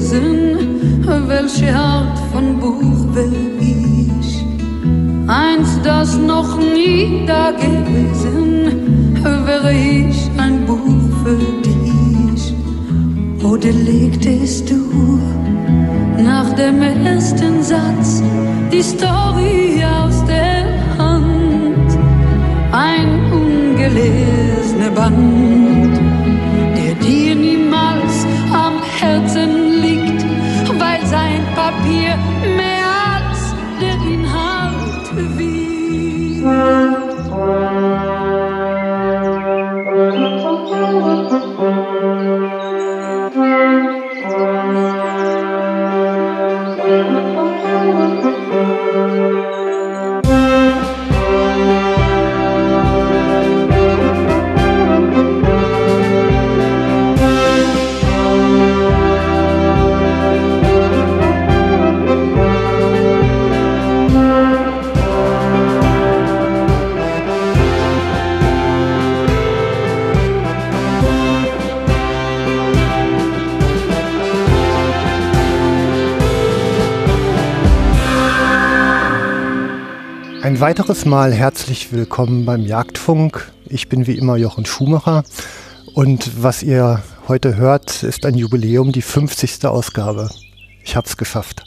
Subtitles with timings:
[0.00, 4.44] lesen, welche Art von Buch will ich?
[5.28, 10.78] Eins, das noch nie da gewesen, wäre ich ein Buch
[11.22, 11.38] für
[11.68, 12.54] dich.
[13.44, 15.20] Oder legtest du
[16.18, 18.22] nach dem ersten Satz
[18.72, 20.64] die Story aus der
[20.98, 21.90] Hand?
[22.72, 25.79] Ein ungelesener Band,
[80.60, 83.50] Weiteres Mal herzlich willkommen beim Jagdfunk.
[83.64, 85.24] Ich bin wie immer Jochen Schumacher
[85.94, 89.64] und was ihr heute hört, ist ein Jubiläum, die 50.
[89.64, 90.28] Ausgabe.
[90.84, 91.64] Ich habe es geschafft.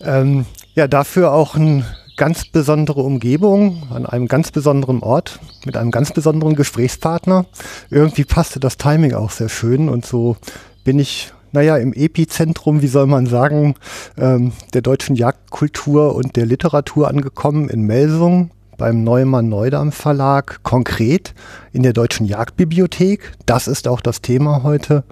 [0.00, 1.84] Ähm, ja, dafür auch eine
[2.16, 7.44] ganz besondere Umgebung, an einem ganz besonderen Ort, mit einem ganz besonderen Gesprächspartner.
[7.90, 10.38] Irgendwie passte das Timing auch sehr schön und so
[10.82, 13.74] bin ich naja, im Epizentrum, wie soll man sagen,
[14.16, 21.34] ähm, der deutschen Jagdkultur und der Literatur angekommen in Melsung beim Neumann Neudam Verlag, konkret
[21.72, 23.32] in der Deutschen Jagdbibliothek.
[23.44, 25.04] Das ist auch das Thema heute.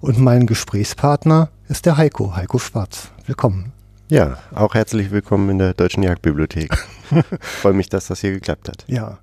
[0.00, 3.08] Und mein Gesprächspartner ist der Heiko, Heiko Schwarz.
[3.26, 3.72] Willkommen.
[4.10, 6.76] Ja, auch herzlich willkommen in der Deutschen Jagdbibliothek.
[7.40, 8.84] Freue mich, dass das hier geklappt hat.
[8.86, 9.18] Ja.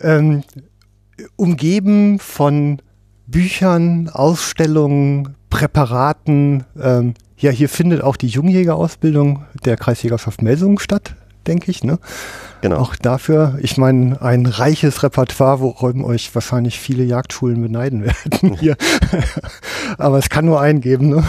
[0.00, 0.42] Ähm,
[1.36, 2.80] umgeben von
[3.26, 6.64] Büchern, Ausstellungen, Präparaten.
[6.80, 11.14] Ähm, ja, hier findet auch die Jungjägerausbildung der Kreisjägerschaft Melsungen statt,
[11.46, 11.84] denke ich.
[11.84, 11.98] Ne?
[12.62, 12.78] Genau.
[12.78, 18.76] Auch dafür, ich meine, ein reiches Repertoire, worum euch wahrscheinlich viele Jagdschulen beneiden werden hier.
[19.98, 21.10] Aber es kann nur einen geben.
[21.10, 21.24] Ne?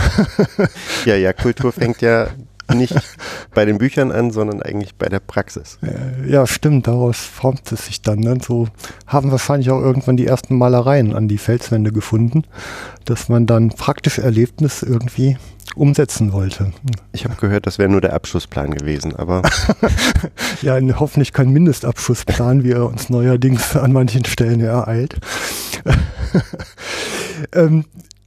[1.05, 2.27] ja, Jagdkultur fängt ja
[2.73, 2.95] nicht
[3.53, 5.79] bei den Büchern an, sondern eigentlich bei der Praxis.
[6.27, 8.19] Ja, stimmt, daraus formt es sich dann.
[8.19, 8.37] Ne?
[8.45, 8.67] So
[9.05, 12.43] haben wahrscheinlich auch irgendwann die ersten Malereien an die Felswände gefunden,
[13.05, 15.37] dass man dann praktisch Erlebnis irgendwie
[15.75, 16.73] umsetzen wollte.
[17.11, 19.43] Ich habe gehört, das wäre nur der Abschlussplan gewesen, aber.
[20.61, 25.15] ja, hoffentlich kein Mindestabschlussplan, wie er uns neuerdings an manchen Stellen ereilt.
[27.53, 27.85] ähm,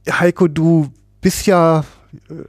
[0.09, 1.83] Heiko, du bist ja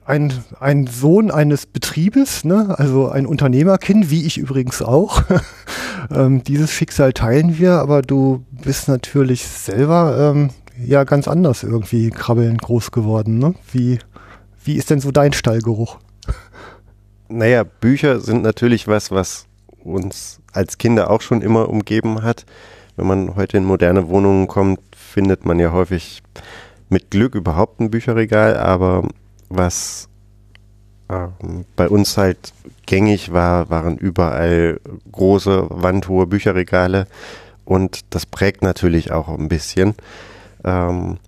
[0.04, 2.74] ein, ein Sohn eines Betriebes, ne?
[2.78, 5.22] also ein Unternehmerkind, wie ich übrigens auch.
[6.10, 10.50] ähm, dieses Schicksal teilen wir, aber du bist natürlich selber ähm,
[10.84, 13.38] ja ganz anders irgendwie krabbeln groß geworden.
[13.38, 13.54] Ne?
[13.72, 13.98] Wie,
[14.64, 15.98] wie ist denn so dein Stallgeruch?
[17.28, 19.46] Naja, Bücher sind natürlich was, was
[19.82, 22.44] uns als Kinder auch schon immer umgeben hat.
[22.96, 26.22] Wenn man heute in moderne Wohnungen kommt, findet man ja häufig
[26.90, 29.08] mit Glück überhaupt ein Bücherregal, aber
[29.56, 30.08] was
[31.08, 32.52] ähm, bei uns halt
[32.86, 34.80] gängig war, waren überall
[35.10, 37.06] große, wandhohe Bücherregale
[37.64, 39.94] und das prägt natürlich auch ein bisschen.
[40.64, 41.18] Ähm,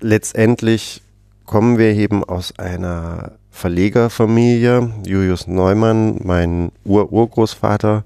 [0.00, 1.02] letztendlich
[1.46, 4.92] kommen wir eben aus einer Verlegerfamilie.
[5.04, 8.04] Julius Neumann, mein Ur-Urgroßvater,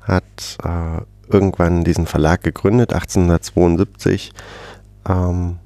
[0.00, 4.32] hat äh, irgendwann diesen Verlag gegründet, 1872.
[5.08, 5.56] Ähm,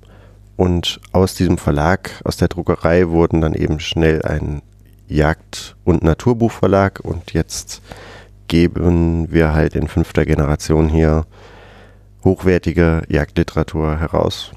[0.56, 4.62] und aus diesem Verlag, aus der Druckerei, wurden dann eben schnell ein
[5.08, 7.82] Jagd- und Naturbuchverlag und jetzt
[8.48, 11.26] geben wir halt in fünfter Generation hier
[12.24, 14.52] hochwertige Jagdliteratur heraus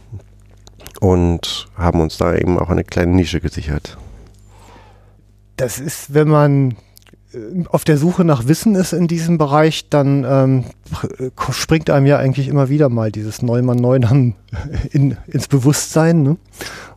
[0.99, 3.97] und haben uns da eben auch eine kleine Nische gesichert.
[5.55, 6.77] Das ist, wenn man
[7.69, 10.63] auf der Suche nach Wissen ist in diesem Bereich, dann ähm,
[11.19, 14.33] äh, springt einem ja eigentlich immer wieder mal dieses Neumann Neunam
[14.91, 16.23] in, ins Bewusstsein.
[16.23, 16.37] Ne?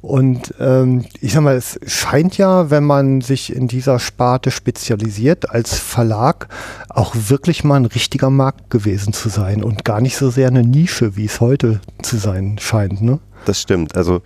[0.00, 5.50] Und ähm, ich sag mal, es scheint ja, wenn man sich in dieser Sparte spezialisiert
[5.50, 6.49] als Verlag,
[6.88, 10.62] auch wirklich mal ein richtiger Markt gewesen zu sein und gar nicht so sehr eine
[10.62, 13.02] Nische, wie es heute zu sein scheint.
[13.02, 13.19] Ne?
[13.44, 13.96] Das stimmt.
[13.96, 14.23] Also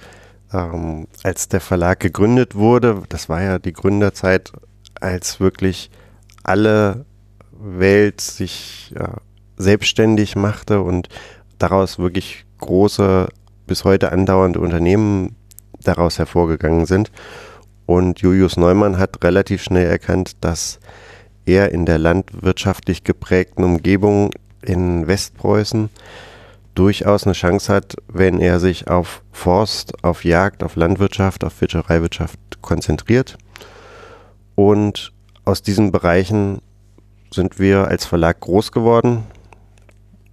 [0.53, 4.53] ähm, als der Verlag gegründet wurde, das war ja die Gründerzeit
[5.01, 5.91] als wirklich
[6.43, 7.05] alle
[7.53, 9.19] Welt sich ja,
[9.57, 11.09] selbstständig machte und
[11.59, 13.29] daraus wirklich große,
[13.67, 15.37] bis heute andauernde Unternehmen
[15.83, 17.11] daraus hervorgegangen sind.
[17.87, 20.81] Und Julius Neumann hat relativ schnell erkannt, dass
[21.45, 24.31] er in der landwirtschaftlich geprägten Umgebung
[24.63, 25.89] in Westpreußen
[26.75, 32.39] durchaus eine Chance hat, wenn er sich auf Forst, auf Jagd, auf Landwirtschaft, auf Fischereiwirtschaft
[32.61, 33.39] konzentriert.
[34.57, 35.13] Und
[35.45, 36.61] aus diesen Bereichen
[37.31, 39.23] sind wir als Verlag groß geworden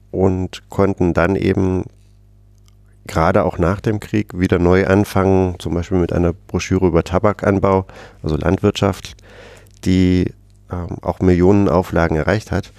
[0.09, 1.83] und konnten dann eben
[3.05, 7.85] gerade auch nach dem Krieg wieder neu anfangen, zum Beispiel mit einer Broschüre über Tabakanbau,
[8.23, 9.15] also Landwirtschaft,
[9.83, 10.33] die
[10.71, 12.71] ähm, auch Millionen Auflagen erreicht hat.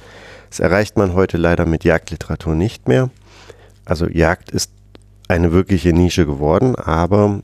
[0.48, 3.10] Das erreicht man heute leider mit Jagdliteratur nicht mehr.
[3.84, 4.70] Also Jagd ist
[5.28, 7.40] eine wirkliche Nische geworden, aber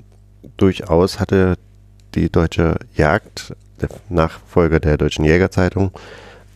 [0.56, 1.56] durchaus hatte
[2.14, 5.90] die deutsche Jagd, der Nachfolger der deutschen Jägerzeitung,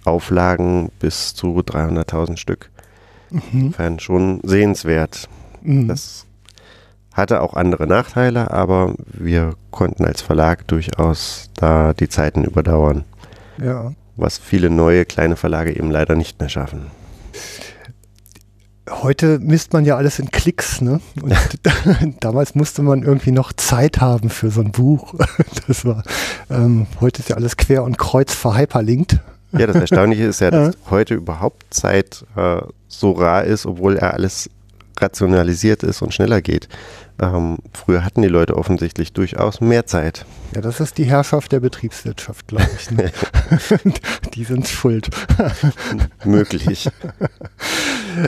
[0.04, 2.70] Auflagen bis zu 300.000 Stück.
[3.30, 3.40] Mhm.
[3.52, 5.28] Insofern schon sehenswert.
[5.62, 5.88] Mhm.
[5.88, 6.26] Das
[7.12, 13.04] hatte auch andere Nachteile, aber wir konnten als Verlag durchaus da die Zeiten überdauern.
[13.58, 13.92] Ja.
[14.16, 16.86] Was viele neue kleine Verlage eben leider nicht mehr schaffen.
[18.90, 21.00] Heute misst man ja alles in Klicks, ne?
[21.22, 21.34] Und
[22.20, 25.14] damals musste man irgendwie noch Zeit haben für so ein Buch.
[25.66, 26.02] Das war,
[26.50, 29.18] ähm, heute ist ja alles quer und kreuz verhyperlinkt.
[29.52, 30.90] Ja, das Erstaunliche ist ja, dass ja.
[30.90, 34.50] heute überhaupt Zeit äh, so rar ist, obwohl er alles
[35.00, 36.68] rationalisiert ist und schneller geht.
[37.20, 40.26] Ähm, früher hatten die Leute offensichtlich durchaus mehr Zeit.
[40.54, 42.90] Ja, das ist die Herrschaft der Betriebswirtschaft, glaube ich.
[42.90, 43.12] Ne?
[44.34, 45.08] die sind schuld.
[46.24, 46.90] Möglich.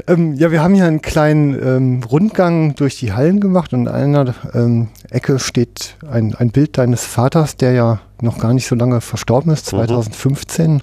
[0.07, 3.89] Ähm, ja, wir haben hier einen kleinen ähm, Rundgang durch die Hallen gemacht und in
[3.89, 8.75] einer ähm, Ecke steht ein, ein Bild deines Vaters, der ja noch gar nicht so
[8.75, 10.81] lange verstorben ist, 2015, mhm.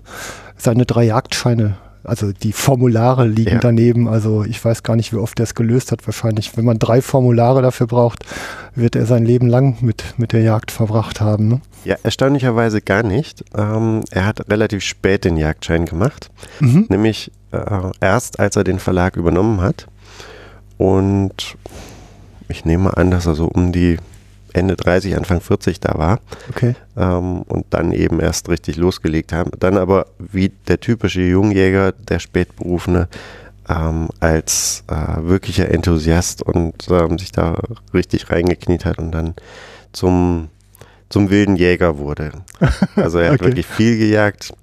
[0.57, 3.59] seine drei Jagdscheine also die Formulare liegen ja.
[3.59, 4.07] daneben.
[4.07, 6.05] Also ich weiß gar nicht, wie oft er es gelöst hat.
[6.05, 8.25] Wahrscheinlich, wenn man drei Formulare dafür braucht,
[8.75, 11.47] wird er sein Leben lang mit, mit der Jagd verbracht haben.
[11.47, 11.61] Ne?
[11.85, 13.43] Ja, erstaunlicherweise gar nicht.
[13.55, 16.29] Ähm, er hat relativ spät den Jagdschein gemacht.
[16.59, 16.87] Mhm.
[16.89, 19.87] Nämlich äh, erst, als er den Verlag übernommen hat.
[20.77, 21.57] Und
[22.47, 23.97] ich nehme an, dass er so um die
[24.53, 26.19] Ende 30, Anfang 40 da war.
[26.49, 26.75] Okay.
[26.95, 29.51] Ähm, und dann eben erst richtig losgelegt haben.
[29.59, 33.07] Dann aber wie der typische Jungjäger, der Spätberufene,
[33.69, 37.57] ähm, als äh, wirklicher Enthusiast und ähm, sich da
[37.93, 39.35] richtig reingekniet hat und dann
[39.91, 40.49] zum,
[41.09, 42.31] zum wilden Jäger wurde.
[42.95, 43.49] Also er hat okay.
[43.49, 44.53] wirklich viel gejagt,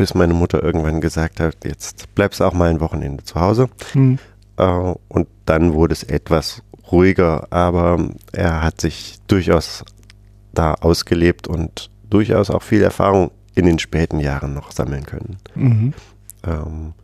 [0.00, 3.68] bis meine Mutter irgendwann gesagt hat, jetzt bleibst du auch mal ein Wochenende zu Hause.
[3.92, 4.18] Hm.
[4.56, 9.84] Äh, und dann wurde es etwas ruhiger, aber er hat sich durchaus
[10.54, 15.36] da ausgelebt und durchaus auch viel Erfahrung in den späten Jahren noch sammeln können.
[15.54, 15.92] Mhm.
[16.46, 16.94] Ähm,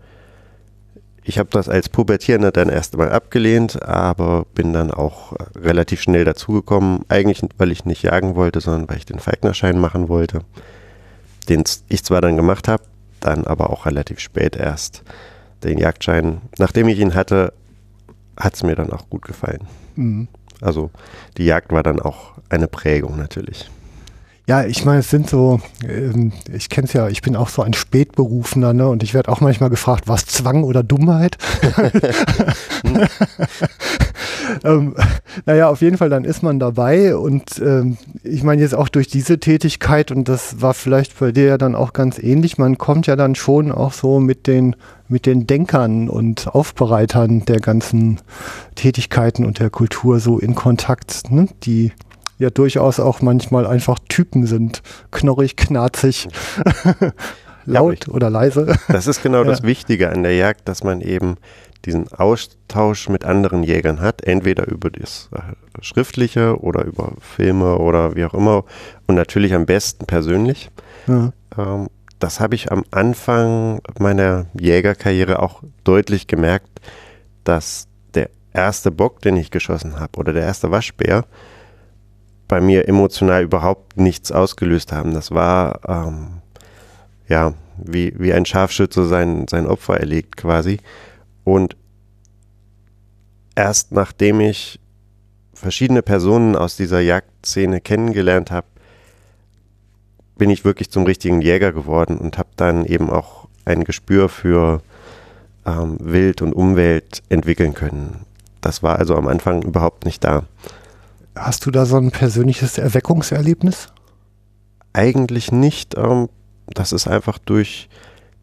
[1.22, 6.24] ich habe das als Pubertierender dann erst einmal abgelehnt, aber bin dann auch relativ schnell
[6.24, 7.00] dazugekommen.
[7.08, 10.40] Eigentlich, weil ich nicht jagen wollte, sondern weil ich den Feignerschein machen wollte,
[11.48, 12.82] den ich zwar dann gemacht habe,
[13.20, 15.02] dann aber auch relativ spät erst
[15.64, 16.42] den Jagdschein.
[16.58, 17.52] Nachdem ich ihn hatte,
[18.36, 19.66] hat es mir dann auch gut gefallen.
[19.96, 20.28] Mhm.
[20.60, 20.90] Also
[21.36, 23.70] die Jagd war dann auch eine Prägung natürlich.
[24.48, 27.62] Ja, ich meine, es sind so, ähm, ich kenne es ja, ich bin auch so
[27.62, 28.88] ein Spätberufener, ne?
[28.88, 31.36] Und ich werde auch manchmal gefragt, was Zwang oder Dummheit?
[34.64, 34.94] ähm,
[35.44, 39.08] naja, auf jeden Fall, dann ist man dabei und ähm, ich meine jetzt auch durch
[39.08, 43.06] diese Tätigkeit und das war vielleicht bei dir ja dann auch ganz ähnlich, man kommt
[43.06, 44.76] ja dann schon auch so mit den,
[45.08, 48.20] mit den Denkern und Aufbereitern der ganzen
[48.74, 51.48] Tätigkeiten und der Kultur so in Kontakt, ne?
[51.62, 51.92] die
[52.38, 54.82] ja durchaus auch manchmal einfach Typen sind.
[55.10, 56.28] Knorrig, knarzig,
[57.64, 58.76] laut ja, oder leise.
[58.88, 59.44] Das ist genau ja.
[59.44, 61.36] das Wichtige an der Jagd, dass man eben
[61.86, 68.14] diesen Austausch mit anderen Jägern hat, entweder über das äh, Schriftliche oder über Filme oder
[68.16, 68.64] wie auch immer
[69.06, 70.70] und natürlich am besten persönlich.
[71.06, 71.32] Ja.
[71.56, 71.88] Ähm,
[72.18, 76.80] das habe ich am Anfang meiner Jägerkarriere auch deutlich gemerkt,
[77.44, 81.24] dass der erste Bock, den ich geschossen habe oder der erste Waschbär,
[82.48, 85.14] bei mir emotional überhaupt nichts ausgelöst haben.
[85.14, 86.40] Das war ähm,
[87.28, 90.78] ja wie, wie ein Scharfschütze sein, sein Opfer erlegt quasi.
[91.46, 91.76] Und
[93.54, 94.80] erst nachdem ich
[95.54, 98.66] verschiedene Personen aus dieser Jagdszene kennengelernt habe,
[100.36, 104.82] bin ich wirklich zum richtigen Jäger geworden und habe dann eben auch ein Gespür für
[105.64, 108.26] ähm, Wild und Umwelt entwickeln können.
[108.60, 110.42] Das war also am Anfang überhaupt nicht da.
[111.36, 113.86] Hast du da so ein persönliches Erweckungserlebnis?
[114.92, 115.96] Eigentlich nicht.
[115.96, 116.28] Ähm,
[116.66, 117.88] das ist einfach durch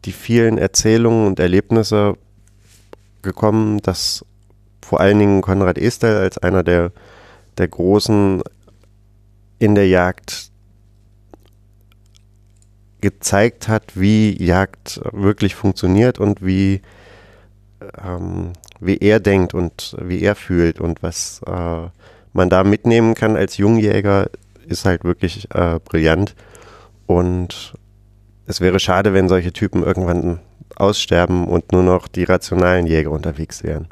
[0.06, 2.16] die vielen Erzählungen und Erlebnisse
[3.24, 4.24] gekommen, dass
[4.82, 6.92] vor allen Dingen Konrad Estel als einer der,
[7.58, 8.42] der großen
[9.58, 10.50] in der Jagd
[13.00, 16.80] gezeigt hat, wie Jagd wirklich funktioniert und wie,
[18.02, 21.88] ähm, wie er denkt und wie er fühlt und was äh,
[22.32, 24.30] man da mitnehmen kann als Jungjäger,
[24.66, 26.34] ist halt wirklich äh, brillant.
[27.06, 27.74] Und
[28.46, 30.40] es wäre schade, wenn solche Typen irgendwann
[30.76, 33.88] aussterben und nur noch die rationalen Jäger unterwegs wären.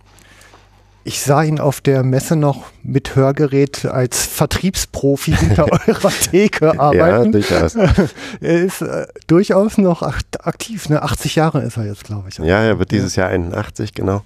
[1.04, 7.24] Ich sah ihn auf der Messe noch mit Hörgerät als Vertriebsprofi hinter eurer Theke arbeiten.
[7.26, 7.74] Ja, durchaus.
[8.40, 10.88] er ist äh, durchaus noch aktiv.
[10.88, 11.02] Ne?
[11.02, 12.38] 80 Jahre ist er jetzt, glaube ich.
[12.38, 14.22] Ja, er wird dieses Jahr 81, genau.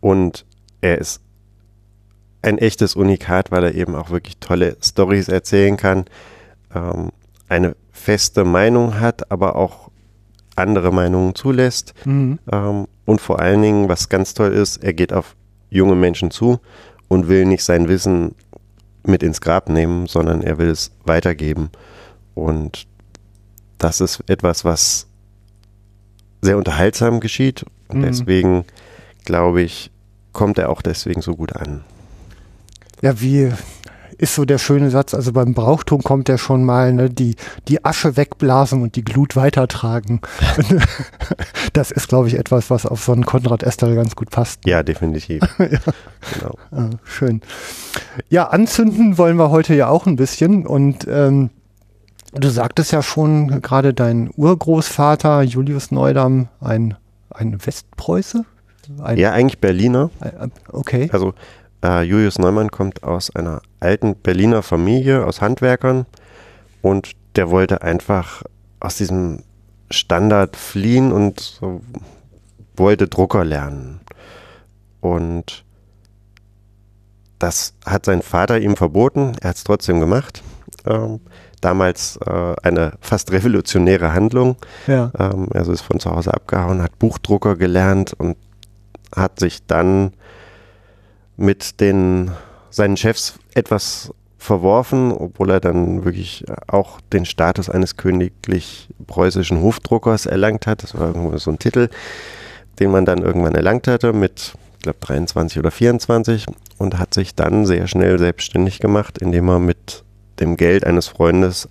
[0.00, 0.44] Und
[0.80, 1.20] er ist
[2.42, 6.06] ein echtes Unikat, weil er eben auch wirklich tolle Stories erzählen kann,
[6.74, 7.10] ähm,
[7.48, 9.87] eine feste Meinung hat, aber auch
[10.58, 11.94] andere Meinungen zulässt.
[12.04, 12.38] Mhm.
[12.50, 15.36] Ähm, und vor allen Dingen, was ganz toll ist, er geht auf
[15.70, 16.60] junge Menschen zu
[17.08, 18.34] und will nicht sein Wissen
[19.04, 21.70] mit ins Grab nehmen, sondern er will es weitergeben.
[22.34, 22.86] Und
[23.78, 25.06] das ist etwas, was
[26.42, 27.64] sehr unterhaltsam geschieht.
[27.88, 28.02] Und mhm.
[28.02, 28.64] deswegen,
[29.24, 29.90] glaube ich,
[30.32, 31.84] kommt er auch deswegen so gut an.
[33.00, 33.52] Ja, wie
[34.18, 37.36] ist so der schöne Satz, also beim Brauchtum kommt der schon mal, ne, die,
[37.68, 40.20] die Asche wegblasen und die Glut weitertragen.
[41.72, 44.66] das ist, glaube ich, etwas, was auf so einen Konrad Estel ganz gut passt.
[44.66, 45.42] Ja, definitiv.
[45.58, 45.78] ja.
[46.34, 46.54] Genau.
[46.72, 47.40] Ah, schön.
[48.28, 51.50] Ja, anzünden wollen wir heute ja auch ein bisschen und ähm,
[52.32, 56.96] du sagtest ja schon gerade dein Urgroßvater Julius Neudam, ein,
[57.30, 58.44] ein Westpreuße?
[59.02, 60.10] Ein, ja, eigentlich Berliner.
[60.72, 61.08] Okay.
[61.12, 61.34] Also
[61.84, 66.06] äh, Julius Neumann kommt aus einer alten Berliner Familie, aus Handwerkern
[66.82, 68.42] und der wollte einfach
[68.80, 69.42] aus diesem
[69.90, 71.80] Standard fliehen und so
[72.76, 74.00] wollte Drucker lernen.
[75.00, 75.64] Und
[77.38, 80.42] das hat sein Vater ihm verboten, er hat es trotzdem gemacht.
[80.86, 81.20] Ähm,
[81.60, 84.56] damals äh, eine fast revolutionäre Handlung.
[84.86, 85.10] Ja.
[85.18, 88.36] Ähm, also ist von zu Hause abgehauen, hat Buchdrucker gelernt und
[89.14, 90.12] hat sich dann
[91.38, 92.32] mit den
[92.70, 100.26] seinen Chefs etwas verworfen, obwohl er dann wirklich auch den Status eines königlich preußischen Hofdruckers
[100.26, 100.82] erlangt hat.
[100.82, 101.88] Das war irgendwo so ein Titel,
[102.78, 107.34] den man dann irgendwann erlangt hatte mit, ich glaube, 23 oder 24 und hat sich
[107.34, 110.04] dann sehr schnell selbstständig gemacht, indem er mit
[110.40, 111.68] dem Geld eines Freundes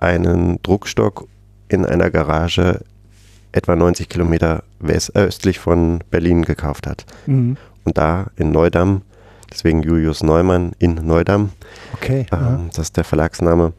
[0.00, 1.28] einen Druckstock
[1.68, 2.80] in einer Garage
[3.52, 7.06] etwa 90 Kilometer west, östlich von Berlin gekauft hat.
[7.26, 7.56] Mhm.
[7.84, 9.02] Und da in Neudamm,
[9.50, 11.50] deswegen Julius Neumann in Neudamm,
[11.92, 13.72] okay, ähm, das ist der Verlagsname,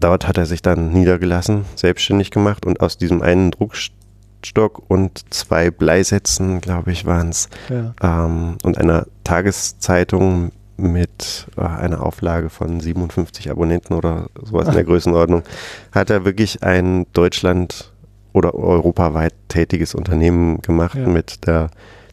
[0.00, 5.70] dort hat er sich dann niedergelassen, selbstständig gemacht und aus diesem einen Druckstock und zwei
[5.70, 7.94] Bleisätzen, glaube ich, waren es, ja.
[8.02, 14.84] ähm, und einer Tageszeitung mit äh, einer Auflage von 57 Abonnenten oder sowas in der
[14.84, 15.42] Größenordnung,
[15.92, 17.92] hat er wirklich ein Deutschland
[18.32, 21.06] oder europaweit tätiges Unternehmen gemacht ja.
[21.06, 21.70] mit der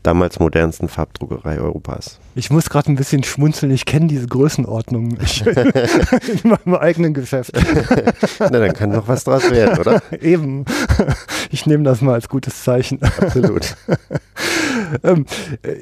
[0.08, 2.18] damals modernsten Farbdruckerei Europas.
[2.34, 7.52] Ich muss gerade ein bisschen schmunzeln, ich kenne diese Größenordnung ich, in meinem eigenen Geschäft.
[8.40, 10.02] Na, dann kann noch was draus werden, oder?
[10.22, 10.64] Eben.
[11.52, 13.04] Ich nehme das mal als gutes Zeichen.
[13.04, 13.76] Absolut.
[15.04, 15.26] Ähm,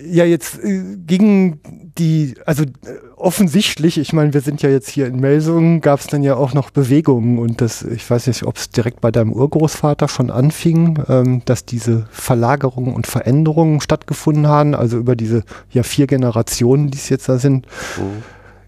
[0.05, 1.59] ja, jetzt äh, ging
[1.97, 2.67] die, also äh,
[3.15, 6.53] offensichtlich, ich meine, wir sind ja jetzt hier in Melsungen, gab es dann ja auch
[6.53, 10.99] noch Bewegungen und das, ich weiß nicht, ob es direkt bei deinem Urgroßvater schon anfing,
[11.07, 16.97] ähm, dass diese Verlagerungen und Veränderungen stattgefunden haben, also über diese ja vier Generationen, die
[16.97, 18.23] es jetzt da sind, mhm.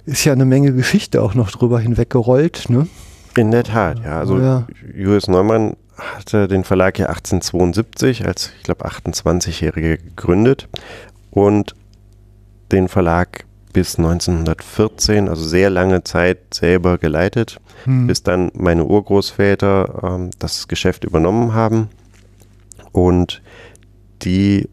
[0.05, 2.88] ist ja eine Menge Geschichte auch noch drüber hinweggerollt, ne?
[3.36, 4.19] In der Tat, ja.
[4.19, 4.65] Also ja.
[4.96, 10.68] Julius Neumann hatte den Verlag ja 1872 als, ich glaube, 28-Jähriger gegründet
[11.32, 11.75] und
[12.72, 18.08] den Verlag bis 1914, also sehr lange Zeit selber geleitet, hm.
[18.08, 21.89] bis dann meine Urgroßväter ähm, das Geschäft übernommen haben.
[22.92, 23.42] Und
[24.24, 24.68] die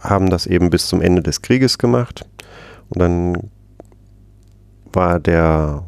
[0.00, 2.26] haben das eben bis zum Ende des Krieges gemacht.
[2.88, 3.50] Und dann
[4.92, 5.84] war der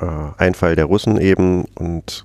[0.00, 0.06] äh,
[0.38, 2.24] Einfall der Russen eben und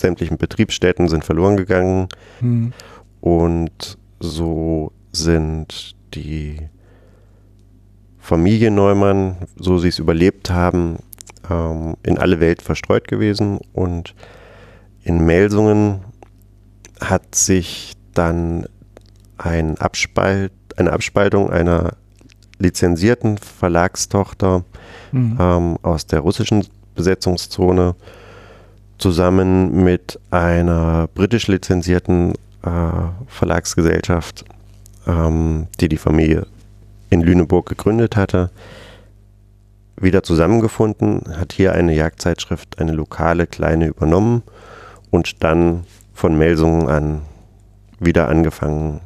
[0.00, 2.08] sämtlichen Betriebsstätten sind verloren gegangen.
[2.40, 2.72] Hm.
[3.20, 6.58] Und so sind die
[8.18, 10.98] Familie Neumann, so sie es überlebt haben,
[11.50, 13.58] ähm, in alle Welt verstreut gewesen.
[13.72, 14.14] Und
[15.02, 16.00] in Melsungen
[17.00, 18.66] hat sich dann
[19.38, 21.92] ein Abspalt, eine Abspaltung einer
[22.58, 24.64] lizenzierten Verlagstochter
[25.12, 25.38] mhm.
[25.38, 27.94] ähm, aus der russischen Besetzungszone
[28.98, 32.70] zusammen mit einer britisch lizenzierten äh,
[33.26, 34.44] Verlagsgesellschaft,
[35.06, 36.46] ähm, die die Familie
[37.10, 38.50] in Lüneburg gegründet hatte,
[39.98, 44.42] wieder zusammengefunden, hat hier eine Jagdzeitschrift, eine lokale kleine übernommen
[45.10, 47.22] und dann von Melsungen an
[47.98, 49.00] wieder angefangen.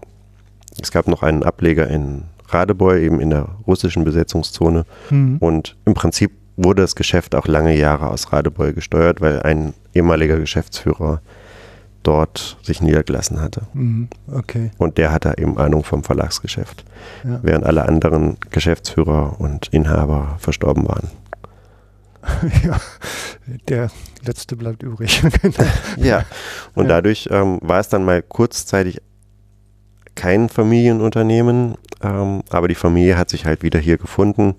[0.80, 4.85] Es gab noch einen Ableger in Radebeul, eben in der russischen Besetzungszone.
[5.11, 5.37] Mhm.
[5.38, 6.32] Und im Prinzip
[6.64, 11.21] wurde das Geschäft auch lange Jahre aus Radebeul gesteuert, weil ein ehemaliger Geschäftsführer
[12.02, 13.62] dort sich niedergelassen hatte.
[13.75, 14.09] Mhm.
[14.33, 14.71] Okay.
[14.79, 16.85] Und der hatte eben Ahnung vom Verlagsgeschäft,
[17.25, 17.40] ja.
[17.43, 21.11] während alle anderen Geschäftsführer und Inhaber verstorben waren.
[22.64, 22.79] ja,
[23.69, 23.90] der
[24.25, 25.23] letzte bleibt übrig.
[25.97, 26.25] ja,
[26.75, 26.88] und ja.
[26.88, 29.00] dadurch ähm, war es dann mal kurzzeitig
[30.14, 34.55] kein Familienunternehmen, ähm, aber die Familie hat sich halt wieder hier gefunden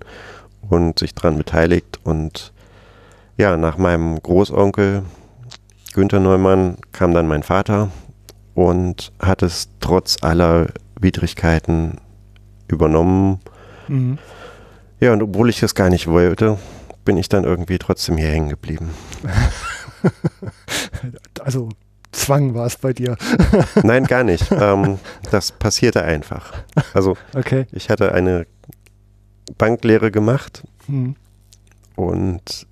[0.68, 2.00] und sich daran beteiligt.
[2.04, 2.52] Und
[3.36, 5.04] ja, nach meinem Großonkel
[5.94, 7.90] Günther Neumann kam dann mein Vater
[8.54, 11.98] und hat es trotz aller Widrigkeiten
[12.68, 13.40] übernommen.
[13.88, 14.18] Mhm.
[15.00, 16.58] Ja, und obwohl ich es gar nicht wollte,
[17.04, 18.90] bin ich dann irgendwie trotzdem hier hängen geblieben.
[21.40, 21.68] also
[22.12, 23.16] Zwang war es bei dir?
[23.82, 24.50] Nein, gar nicht.
[24.62, 25.00] Ähm,
[25.30, 26.52] das passierte einfach.
[26.92, 27.66] Also okay.
[27.72, 28.46] ich hatte eine
[29.58, 31.16] Banklehre gemacht mhm.
[31.96, 32.66] und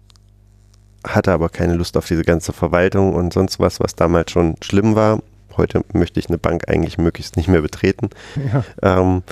[1.05, 4.95] hatte aber keine Lust auf diese ganze Verwaltung und sonst was, was damals schon schlimm
[4.95, 5.23] war.
[5.57, 8.11] Heute möchte ich eine Bank eigentlich möglichst nicht mehr betreten.
[8.53, 8.65] Ja.
[8.83, 9.23] Ähm,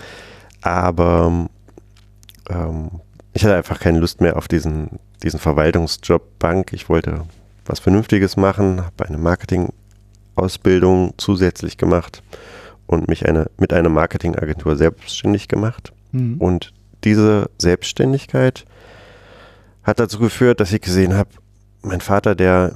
[0.62, 1.48] aber
[2.48, 2.90] ähm,
[3.32, 6.72] ich hatte einfach keine Lust mehr auf diesen, diesen Verwaltungsjob Bank.
[6.72, 7.24] Ich wollte
[7.66, 12.22] was Vernünftiges machen, habe eine Marketingausbildung zusätzlich gemacht
[12.86, 15.92] und mich eine, mit einer Marketingagentur selbstständig gemacht.
[16.12, 16.36] Mhm.
[16.38, 16.72] Und
[17.04, 18.64] diese Selbstständigkeit
[19.82, 21.30] hat dazu geführt, dass ich gesehen habe,
[21.82, 22.72] mein Vater, der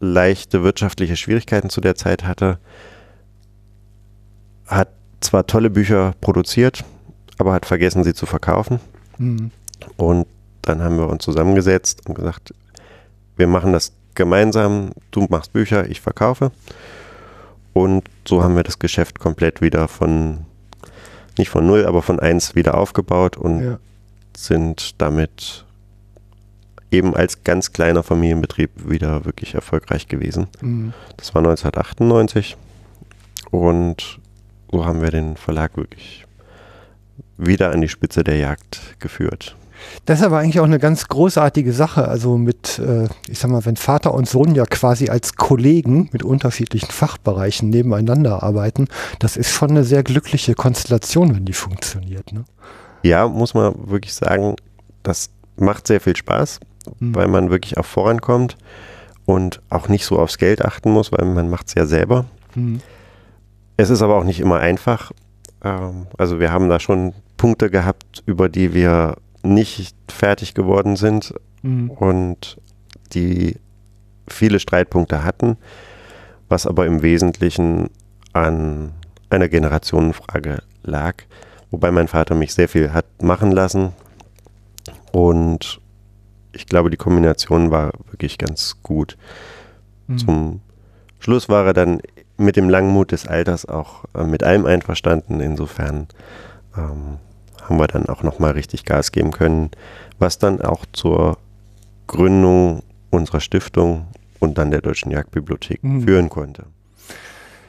[0.00, 2.58] leichte wirtschaftliche Schwierigkeiten zu der Zeit hatte,
[4.66, 4.88] hat
[5.20, 6.84] zwar tolle Bücher produziert,
[7.38, 8.80] aber hat vergessen, sie zu verkaufen.
[9.18, 9.50] Mhm.
[9.96, 10.26] Und
[10.62, 12.54] dann haben wir uns zusammengesetzt und gesagt,
[13.36, 16.50] wir machen das gemeinsam, du machst Bücher, ich verkaufe.
[17.72, 20.45] Und so haben wir das Geschäft komplett wieder von,
[21.38, 23.78] nicht von null, aber von eins wieder aufgebaut und ja.
[24.36, 25.64] sind damit
[26.90, 30.46] eben als ganz kleiner Familienbetrieb wieder wirklich erfolgreich gewesen.
[30.60, 30.92] Mhm.
[31.16, 32.56] Das war 1998
[33.50, 34.18] und
[34.70, 36.24] so haben wir den Verlag wirklich
[37.36, 39.56] wieder an die Spitze der Jagd geführt.
[40.04, 42.08] Das ist aber eigentlich auch eine ganz großartige Sache.
[42.08, 46.22] Also mit, äh, ich sag mal, wenn Vater und Sohn ja quasi als Kollegen mit
[46.22, 52.32] unterschiedlichen Fachbereichen nebeneinander arbeiten, das ist schon eine sehr glückliche Konstellation, wenn die funktioniert.
[52.32, 52.44] Ne?
[53.02, 54.56] Ja, muss man wirklich sagen,
[55.02, 56.60] das macht sehr viel Spaß
[56.98, 57.14] mhm.
[57.14, 58.56] weil man wirklich auch vorankommt
[59.24, 62.26] und auch nicht so aufs Geld achten muss, weil man macht es ja selber.
[62.54, 62.80] Mhm.
[63.76, 65.12] Es ist aber auch nicht immer einfach.
[65.62, 71.34] Ähm, also wir haben da schon Punkte gehabt, über die wir nicht fertig geworden sind
[71.62, 71.90] mhm.
[71.90, 72.60] und
[73.12, 73.56] die
[74.28, 75.56] viele Streitpunkte hatten,
[76.48, 77.90] was aber im Wesentlichen
[78.32, 78.92] an
[79.30, 81.14] einer Generationenfrage lag,
[81.70, 83.92] wobei mein Vater mich sehr viel hat machen lassen
[85.12, 85.80] und
[86.52, 89.16] ich glaube, die Kombination war wirklich ganz gut.
[90.06, 90.18] Mhm.
[90.18, 90.60] Zum
[91.18, 92.00] Schluss war er dann
[92.38, 95.40] mit dem Langmut des Alters auch äh, mit allem einverstanden.
[95.40, 96.08] Insofern
[96.76, 97.18] ähm,
[97.68, 99.70] haben wir dann auch nochmal richtig Gas geben können,
[100.18, 101.38] was dann auch zur
[102.06, 104.06] Gründung unserer Stiftung
[104.38, 106.02] und dann der Deutschen Jagdbibliothek mhm.
[106.02, 106.64] führen konnte.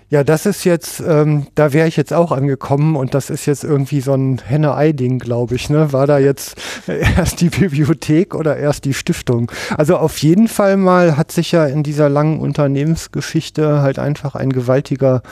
[0.10, 3.65] Ja, das ist jetzt, ähm, da wäre ich jetzt auch angekommen und das ist jetzt
[3.65, 5.69] irgendwie so ein Henne-Ei-Ding, glaube ich.
[5.69, 5.91] Ne?
[5.91, 6.55] War da jetzt
[6.88, 9.51] erst die Bibliothek oder erst die Stiftung?
[9.77, 14.53] Also auf jeden Fall mal hat sich ja in dieser langen Unternehmensgeschichte halt einfach ein
[14.53, 15.23] gewaltiger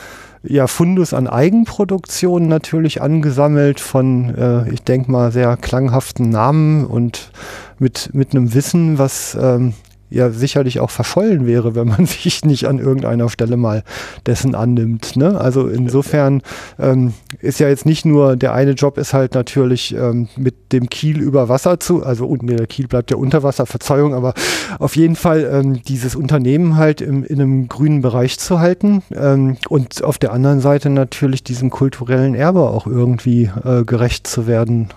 [0.48, 7.32] ja, Fundus an Eigenproduktion natürlich angesammelt von, äh, ich denke mal, sehr klanghaften Namen und
[7.80, 9.74] mit, mit einem Wissen, was ähm,
[10.16, 13.84] ja sicherlich auch verschollen wäre, wenn man sich nicht an irgendeiner Stelle mal
[14.26, 15.16] dessen annimmt.
[15.16, 15.40] Ne?
[15.40, 16.42] Also insofern
[16.80, 20.90] ähm, ist ja jetzt nicht nur, der eine Job ist halt natürlich ähm, mit dem
[20.90, 24.34] Kiel über Wasser zu, also unten der Kiel bleibt ja unter Wasser, Verzeihung, aber
[24.80, 29.58] auf jeden Fall ähm, dieses Unternehmen halt im, in einem grünen Bereich zu halten ähm,
[29.68, 34.90] und auf der anderen Seite natürlich diesem kulturellen Erbe auch irgendwie äh, gerecht zu werden.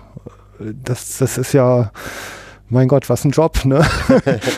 [0.85, 1.91] Das, das ist ja
[2.71, 3.81] mein Gott, was ein Job, ne?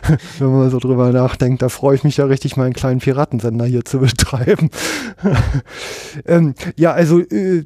[0.38, 3.84] Wenn man so drüber nachdenkt, da freue ich mich ja richtig, meinen kleinen Piratensender hier
[3.84, 4.70] zu betreiben.
[6.26, 7.64] ähm, ja, also, äh,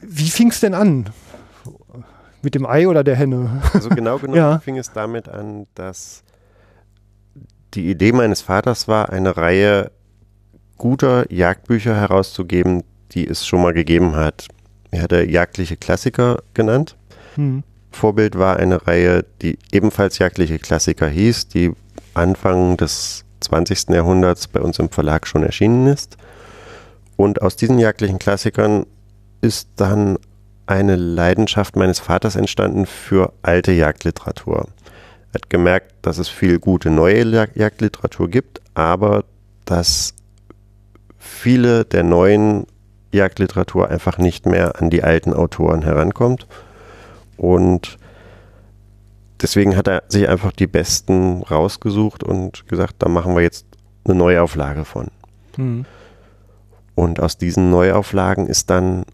[0.00, 1.10] wie fing es denn an?
[2.42, 3.62] Mit dem Ei oder der Henne?
[3.72, 4.58] Also genau genommen ja.
[4.58, 6.24] fing es damit an, dass
[7.74, 9.92] die Idee meines Vaters war, eine Reihe
[10.76, 14.48] guter Jagdbücher herauszugeben, die es schon mal gegeben hat.
[14.90, 16.96] Er hat er jagdliche Klassiker genannt.
[17.36, 17.62] Hm
[17.92, 21.72] Vorbild war eine Reihe, die ebenfalls jagdliche Klassiker hieß, die
[22.14, 23.90] Anfang des 20.
[23.90, 26.16] Jahrhunderts bei uns im Verlag schon erschienen ist.
[27.16, 28.86] Und aus diesen jagdlichen Klassikern
[29.40, 30.18] ist dann
[30.66, 34.68] eine Leidenschaft meines Vaters entstanden für alte Jagdliteratur.
[35.32, 39.24] Er hat gemerkt, dass es viel gute neue Jagdliteratur gibt, aber
[39.64, 40.14] dass
[41.18, 42.66] viele der neuen
[43.12, 46.46] Jagdliteratur einfach nicht mehr an die alten Autoren herankommt.
[47.42, 47.98] Und
[49.40, 53.66] deswegen hat er sich einfach die besten rausgesucht und gesagt, da machen wir jetzt
[54.04, 55.08] eine Neuauflage von.
[55.56, 55.84] Mhm.
[56.94, 59.04] Und aus diesen Neuauflagen ist dann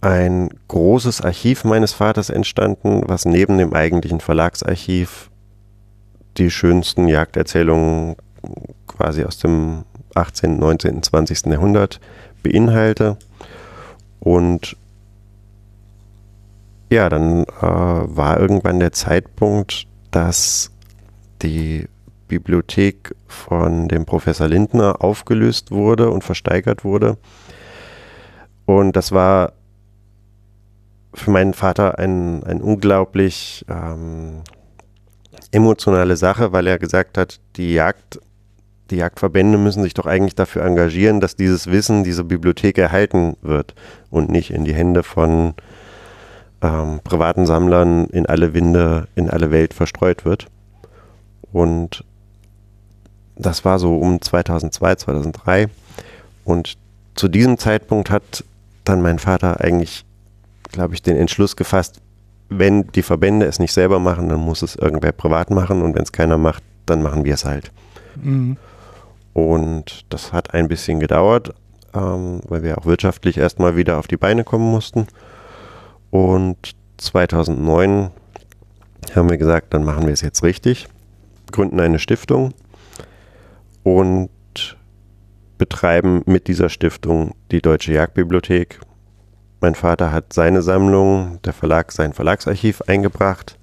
[0.00, 5.30] ein großes Archiv meines Vaters entstanden, was neben dem eigentlichen Verlagsarchiv
[6.38, 8.16] die schönsten Jagderzählungen
[8.86, 11.46] quasi aus dem 18., 19., 20.
[11.48, 12.00] Jahrhundert
[12.42, 13.18] beinhalte.
[14.20, 14.78] Und
[16.90, 20.72] ja, dann äh, war irgendwann der Zeitpunkt, dass
[21.42, 21.88] die
[22.28, 27.16] Bibliothek von dem Professor Lindner aufgelöst wurde und versteigert wurde.
[28.66, 29.52] Und das war
[31.14, 34.42] für meinen Vater ein, ein unglaublich ähm,
[35.50, 38.20] emotionale Sache, weil er gesagt hat, die Jagd,
[38.90, 43.74] die Jagdverbände müssen sich doch eigentlich dafür engagieren, dass dieses Wissen, diese Bibliothek erhalten wird
[44.10, 45.54] und nicht in die Hände von
[46.62, 50.46] ähm, privaten Sammlern in alle Winde, in alle Welt verstreut wird.
[51.52, 52.04] Und
[53.36, 55.68] das war so um 2002, 2003.
[56.44, 56.76] Und
[57.14, 58.44] zu diesem Zeitpunkt hat
[58.84, 60.04] dann mein Vater eigentlich
[60.70, 62.00] glaube ich, den Entschluss gefasst,
[62.48, 66.02] wenn die Verbände es nicht selber machen, dann muss es irgendwer privat machen und wenn
[66.02, 67.70] es keiner macht, dann machen wir es halt.
[68.20, 68.56] Mhm.
[69.32, 71.54] Und das hat ein bisschen gedauert,
[71.94, 75.06] ähm, weil wir auch wirtschaftlich erstmal wieder auf die Beine kommen mussten.
[76.10, 78.10] Und 2009
[79.14, 80.88] haben wir gesagt, dann machen wir es jetzt richtig,
[81.52, 82.52] gründen eine Stiftung
[83.82, 84.30] und
[85.58, 88.80] betreiben mit dieser Stiftung die Deutsche Jagdbibliothek
[89.60, 93.58] mein Vater hat seine Sammlung, der Verlag sein Verlagsarchiv eingebracht.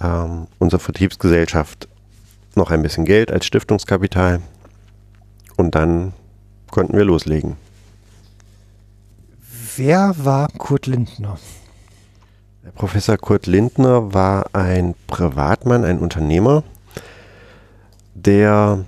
[0.00, 1.88] Ähm, unsere Vertriebsgesellschaft
[2.54, 4.40] noch ein bisschen Geld als Stiftungskapital.
[5.56, 6.12] Und dann
[6.70, 7.56] konnten wir loslegen.
[9.76, 11.38] Wer war Kurt Lindner?
[12.64, 16.62] Der Professor Kurt Lindner war ein Privatmann, ein Unternehmer,
[18.14, 18.84] der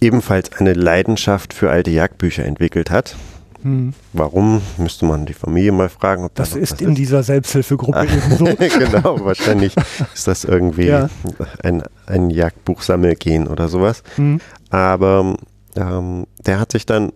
[0.00, 3.16] ebenfalls eine Leidenschaft für alte Jagdbücher entwickelt hat.
[3.62, 3.92] Hm.
[4.14, 6.24] Warum, müsste man die Familie mal fragen.
[6.24, 6.98] Ob das, das ist in ist.
[6.98, 8.44] dieser Selbsthilfegruppe eben so.
[8.44, 9.74] genau, wahrscheinlich
[10.14, 11.10] ist das irgendwie ja.
[11.62, 14.02] ein, ein Jagdbuchsammelgehen oder sowas.
[14.16, 14.40] Hm.
[14.70, 15.36] Aber
[15.76, 17.12] ähm, der hat sich dann,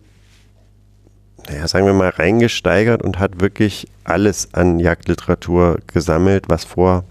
[1.47, 7.03] naja, sagen wir mal, reingesteigert und hat wirklich alles an Jagdliteratur gesammelt, was vor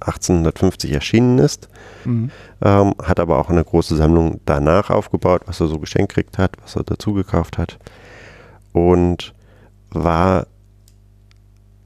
[0.00, 1.68] 1850 erschienen ist.
[2.04, 2.30] Mhm.
[2.62, 6.52] Ähm, hat aber auch eine große Sammlung danach aufgebaut, was er so geschenkt gekriegt hat,
[6.62, 7.78] was er dazu gekauft hat
[8.72, 9.34] und
[9.90, 10.46] war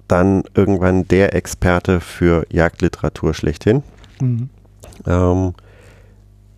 [0.09, 3.83] dann irgendwann der Experte für Jagdliteratur schlechthin.
[4.21, 4.51] Mhm.
[5.07, 5.55] Ähm,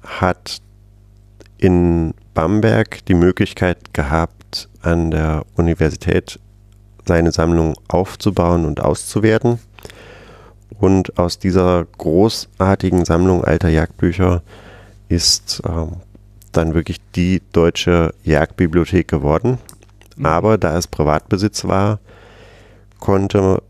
[0.03, 0.61] hat
[1.59, 4.44] in Bamberg die Möglichkeit gehabt,
[4.83, 6.39] an der Universität
[7.07, 9.59] seine Sammlung aufzubauen und auszuwerten.
[10.79, 14.43] Und aus dieser großartigen Sammlung alter Jagdbücher
[15.09, 15.97] ist ähm,
[16.53, 19.59] dann wirklich die deutsche Jagdbibliothek geworden.
[20.17, 20.27] Mhm.
[20.27, 22.01] Aber da es Privatbesitz war,
[23.01, 23.63] konnte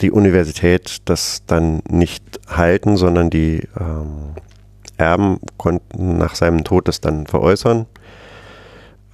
[0.00, 4.34] die Universität das dann nicht halten, sondern die ähm,
[4.96, 7.86] Erben konnten nach seinem Tod das dann veräußern,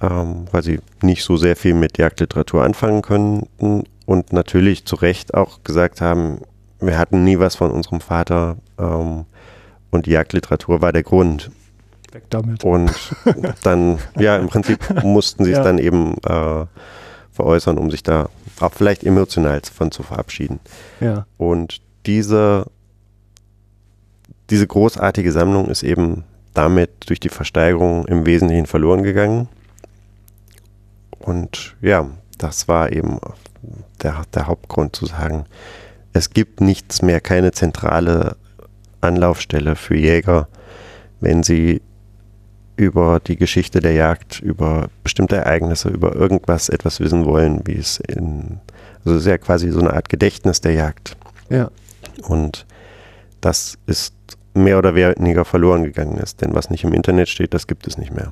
[0.01, 5.33] ähm, weil sie nicht so sehr viel mit Jagdliteratur anfangen könnten und natürlich zu Recht
[5.33, 6.41] auch gesagt haben,
[6.79, 9.25] wir hatten nie was von unserem Vater ähm,
[9.91, 11.51] und die Jagdliteratur war der Grund.
[12.11, 12.63] Weg damit.
[12.63, 12.91] Und
[13.63, 15.63] dann, ja, im Prinzip mussten sie es ja.
[15.63, 16.65] dann eben äh,
[17.31, 20.59] veräußern, um sich da auch vielleicht emotional von zu verabschieden.
[20.99, 21.25] Ja.
[21.37, 22.65] Und diese,
[24.49, 29.47] diese großartige Sammlung ist eben damit durch die Versteigerung im Wesentlichen verloren gegangen.
[31.19, 33.19] Und ja, das war eben
[34.01, 35.45] der, der Hauptgrund zu sagen,
[36.13, 38.35] es gibt nichts mehr, keine zentrale
[39.01, 40.47] Anlaufstelle für Jäger,
[41.19, 41.81] wenn sie
[42.75, 47.99] über die Geschichte der Jagd, über bestimmte Ereignisse, über irgendwas etwas wissen wollen, wie es
[47.99, 48.59] in,
[49.03, 51.17] also es ist ja quasi so eine Art Gedächtnis der Jagd.
[51.49, 51.69] Ja.
[52.23, 52.65] Und
[53.41, 54.13] das ist
[54.53, 57.97] mehr oder weniger verloren gegangen ist, denn was nicht im Internet steht, das gibt es
[57.97, 58.31] nicht mehr.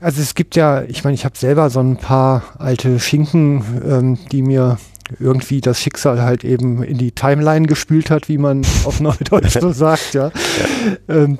[0.00, 4.18] Also es gibt ja, ich meine, ich habe selber so ein paar alte Schinken, ähm,
[4.32, 4.78] die mir
[5.18, 9.72] irgendwie das Schicksal halt eben in die Timeline gespült hat, wie man auf Neudeutsch so
[9.72, 10.30] sagt, ja.
[11.08, 11.38] Ähm,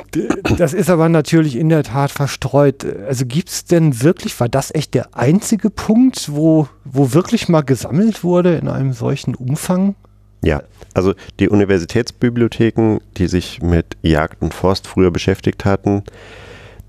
[0.58, 2.84] das ist aber natürlich in der Tat verstreut.
[3.06, 7.62] Also gibt es denn wirklich, war das echt der einzige Punkt, wo, wo wirklich mal
[7.62, 9.94] gesammelt wurde in einem solchen Umfang?
[10.42, 10.62] Ja,
[10.94, 16.02] also die Universitätsbibliotheken, die sich mit Jagd und Forst früher beschäftigt hatten,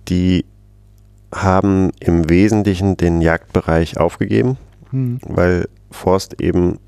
[0.07, 0.45] die
[1.33, 4.57] haben im Wesentlichen den Jagdbereich aufgegeben,
[4.89, 5.19] hm.
[5.23, 6.79] weil Forst eben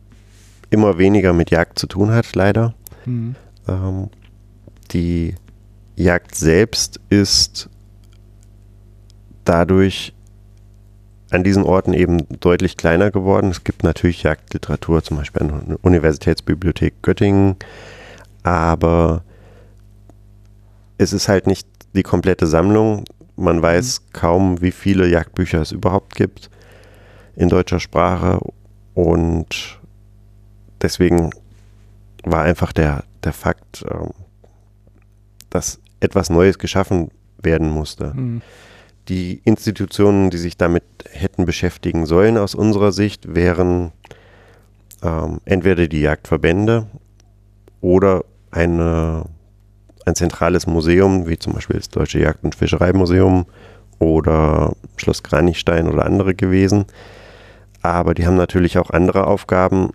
[0.69, 2.73] immer weniger mit Jagd zu tun hat, leider.
[3.05, 3.35] Hm.
[3.67, 4.09] Ähm,
[4.91, 5.35] die
[5.95, 7.69] Jagd selbst ist
[9.45, 10.13] dadurch
[11.29, 13.49] an diesen Orten eben deutlich kleiner geworden.
[13.49, 17.55] Es gibt natürlich Jagdliteratur, zum Beispiel an der Universitätsbibliothek Göttingen,
[18.43, 19.23] aber
[20.97, 23.03] es ist halt nicht die komplette Sammlung.
[23.35, 24.13] Man weiß mhm.
[24.13, 26.49] kaum, wie viele Jagdbücher es überhaupt gibt
[27.35, 28.39] in deutscher Sprache
[28.93, 29.79] und
[30.81, 31.31] deswegen
[32.23, 34.11] war einfach der, der Fakt, ähm,
[35.49, 37.09] dass etwas Neues geschaffen
[37.41, 38.13] werden musste.
[38.13, 38.41] Mhm.
[39.09, 43.91] Die Institutionen, die sich damit hätten beschäftigen sollen, aus unserer Sicht, wären
[45.01, 46.87] ähm, entweder die Jagdverbände
[47.81, 49.25] oder eine,
[50.05, 53.45] ein zentrales Museum, wie zum Beispiel das Deutsche Jagd- und Fischereimuseum
[53.99, 56.85] oder Schloss Kranichstein oder andere gewesen
[57.83, 59.91] aber die haben natürlich auch andere Aufgaben,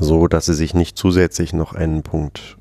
[0.00, 2.56] so dass sie sich nicht zusätzlich noch einen Punkt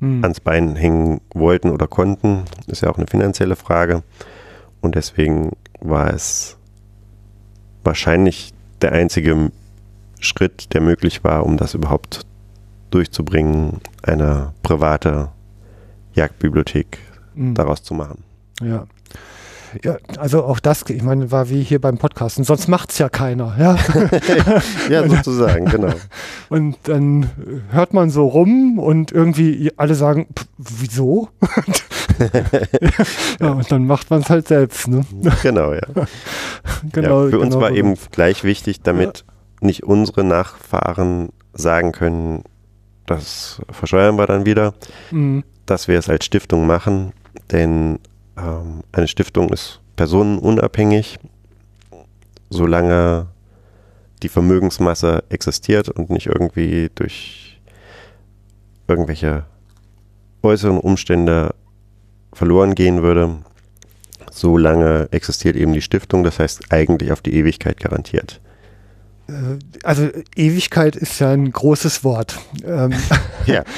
[0.00, 0.22] hm.
[0.22, 2.42] ans Bein hängen wollten oder konnten.
[2.66, 4.02] Ist ja auch eine finanzielle Frage.
[4.80, 6.58] Und deswegen war es
[7.84, 8.52] wahrscheinlich
[8.82, 9.52] der einzige
[10.18, 12.26] Schritt, der möglich war, um das überhaupt
[12.94, 15.30] durchzubringen, eine private
[16.14, 16.98] Jagdbibliothek
[17.34, 17.54] hm.
[17.54, 18.24] daraus zu machen.
[18.62, 18.86] Ja.
[19.82, 23.08] Ja, also auch das, ich meine, war wie hier beim Podcasten, sonst macht es ja
[23.08, 23.54] keiner.
[23.58, 23.76] Ja,
[24.90, 25.94] ja sozusagen, genau.
[26.50, 27.30] Und dann
[27.70, 30.26] hört man so rum und irgendwie alle sagen,
[30.58, 31.30] wieso?
[33.40, 34.88] ja, und dann macht man es halt selbst.
[34.88, 35.06] Ne?
[35.42, 35.80] Genau, ja.
[36.92, 37.90] genau, ja für uns genau, war genau.
[37.92, 39.66] eben gleich wichtig, damit ja.
[39.66, 42.44] nicht unsere Nachfahren sagen können,
[43.06, 44.74] das verscheuern wir dann wieder,
[45.10, 45.44] mhm.
[45.66, 47.12] dass wir es als Stiftung machen,
[47.50, 47.98] denn
[48.36, 51.18] ähm, eine Stiftung ist personenunabhängig,
[52.50, 53.26] solange
[54.22, 57.60] die Vermögensmasse existiert und nicht irgendwie durch
[58.86, 59.44] irgendwelche
[60.42, 61.54] äußeren Umstände
[62.32, 63.38] verloren gehen würde,
[64.30, 68.40] solange existiert eben die Stiftung, das heißt eigentlich auf die Ewigkeit garantiert.
[69.28, 72.38] Äh, also Ewigkeit ist ja ein großes Wort.
[72.64, 72.92] Ähm,
[73.46, 73.64] ja.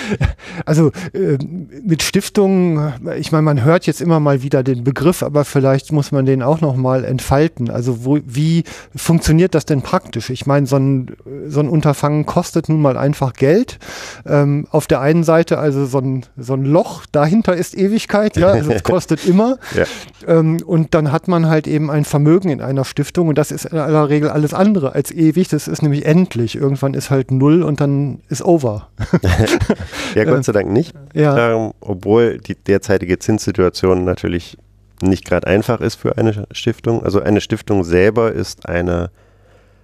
[0.66, 1.36] Also äh,
[1.82, 6.12] mit Stiftungen, ich meine, man hört jetzt immer mal wieder den Begriff, aber vielleicht muss
[6.12, 7.70] man den auch noch mal entfalten.
[7.70, 10.30] Also wo, wie funktioniert das denn praktisch?
[10.30, 11.16] Ich meine, so ein,
[11.48, 13.78] so ein Unterfangen kostet nun mal einfach Geld.
[14.26, 18.48] Ähm, auf der einen Seite also so ein, so ein Loch, dahinter ist Ewigkeit, ja,
[18.48, 19.58] also es kostet immer.
[19.74, 19.84] Ja.
[20.26, 23.66] Ähm, und dann hat man halt eben ein Vermögen in einer Stiftung und das ist
[23.66, 25.48] in aller Regel alles andere als ewig.
[25.48, 26.56] Das ist nämlich endlich.
[26.56, 28.88] Irgendwann ist halt null und dann ist over.
[30.14, 30.94] ja, Gott sei Dank nicht.
[31.12, 31.54] Ja.
[31.54, 34.56] Ähm, obwohl die derzeitige Zinssituation natürlich
[35.02, 37.02] nicht gerade einfach ist für eine Stiftung.
[37.02, 39.10] Also eine Stiftung selber ist eine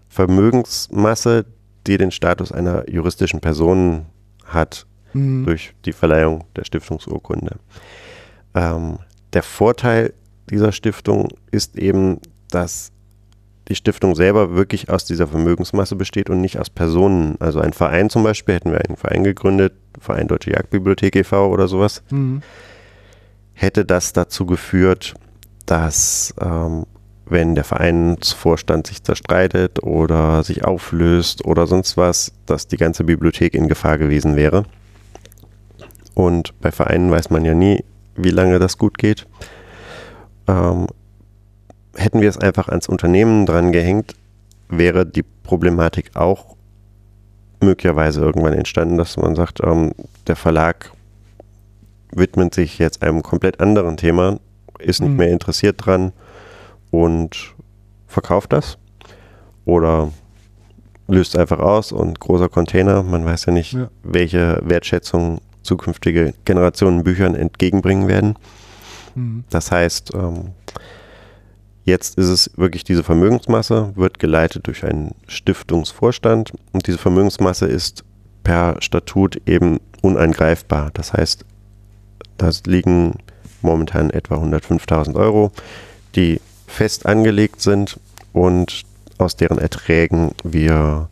[0.09, 1.45] Vermögensmasse,
[1.87, 4.07] die den Status einer juristischen Person
[4.45, 5.45] hat mhm.
[5.45, 7.57] durch die Verleihung der Stiftungsurkunde.
[8.55, 8.99] Ähm,
[9.33, 10.13] der Vorteil
[10.49, 12.19] dieser Stiftung ist eben,
[12.51, 12.93] dass
[13.71, 17.37] die Stiftung selber wirklich aus dieser Vermögensmasse besteht und nicht aus Personen.
[17.39, 21.49] Also ein Verein zum Beispiel, hätten wir einen Verein gegründet, Verein Deutsche Jagdbibliothek e.V.
[21.49, 22.43] oder sowas, mhm.
[23.55, 25.15] hätte das dazu geführt,
[25.67, 26.85] dass ähm,
[27.27, 33.55] wenn der Vereinsvorstand sich zerstreitet oder sich auflöst oder sonst was, dass die ganze Bibliothek
[33.55, 34.65] in Gefahr gewesen wäre.
[36.15, 37.85] Und bei Vereinen weiß man ja nie,
[38.17, 39.29] wie lange das gut geht.
[40.49, 40.89] Ähm,
[41.95, 44.15] hätten wir es einfach ans Unternehmen dran gehängt,
[44.69, 46.57] wäre die Problematik auch
[47.61, 49.93] möglicherweise irgendwann entstanden, dass man sagt, ähm,
[50.27, 50.93] der Verlag
[52.13, 54.39] widmet sich jetzt einem komplett anderen Thema,
[54.79, 55.17] ist nicht mhm.
[55.17, 56.13] mehr interessiert dran
[56.91, 57.55] und
[58.07, 58.79] verkauft das
[59.65, 60.11] oder
[61.07, 63.91] löst einfach aus und großer Container, man weiß ja nicht, ja.
[64.03, 68.37] welche Wertschätzung zukünftige Generationen Büchern entgegenbringen werden.
[69.15, 69.45] Mhm.
[69.51, 70.53] Das heißt, ähm,
[71.85, 78.05] Jetzt ist es wirklich diese Vermögensmasse, wird geleitet durch einen Stiftungsvorstand und diese Vermögensmasse ist
[78.45, 80.91] per Statut eben uneingreifbar.
[80.93, 81.45] Das heißt,
[82.37, 83.15] da liegen
[83.63, 85.53] momentan etwa 105.000 Euro,
[86.17, 87.99] die fest angelegt sind
[88.33, 88.83] und
[89.19, 91.09] aus deren Erträgen wir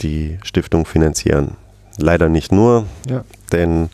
[0.00, 1.56] die Stiftung finanzieren.
[1.98, 3.24] Leider nicht nur, ja.
[3.52, 3.88] denn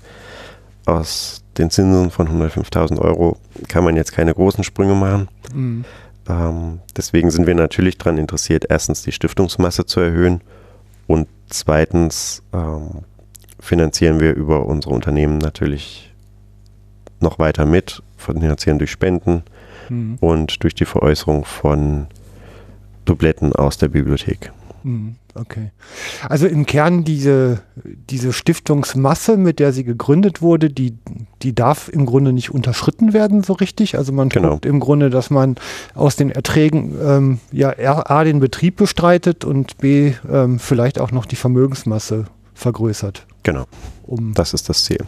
[0.87, 3.36] aus den Zinsen von 105.000 Euro
[3.68, 5.28] kann man jetzt keine großen Sprünge machen.
[5.54, 5.84] Mhm.
[6.28, 10.40] Ähm, deswegen sind wir natürlich daran interessiert, erstens die Stiftungsmasse zu erhöhen
[11.06, 13.02] und zweitens ähm,
[13.60, 16.12] finanzieren wir über unsere Unternehmen natürlich
[17.20, 19.42] noch weiter mit, finanzieren durch Spenden
[19.88, 20.16] mhm.
[20.20, 22.06] und durch die Veräußerung von
[23.04, 24.52] Dubletten aus der Bibliothek.
[24.83, 25.16] Mhm.
[25.35, 25.71] Okay.
[26.29, 27.62] Also im Kern diese,
[28.11, 30.95] diese Stiftungsmasse, mit der sie gegründet wurde, die,
[31.42, 33.97] die darf im Grunde nicht unterschritten werden, so richtig.
[33.97, 34.51] Also man genau.
[34.51, 35.57] guckt im Grunde, dass man
[35.95, 41.25] aus den Erträgen ähm, ja A, den Betrieb bestreitet und B, ähm, vielleicht auch noch
[41.25, 43.27] die Vermögensmasse vergrößert.
[43.42, 43.64] Genau.
[44.07, 45.01] Um, das ist das Ziel.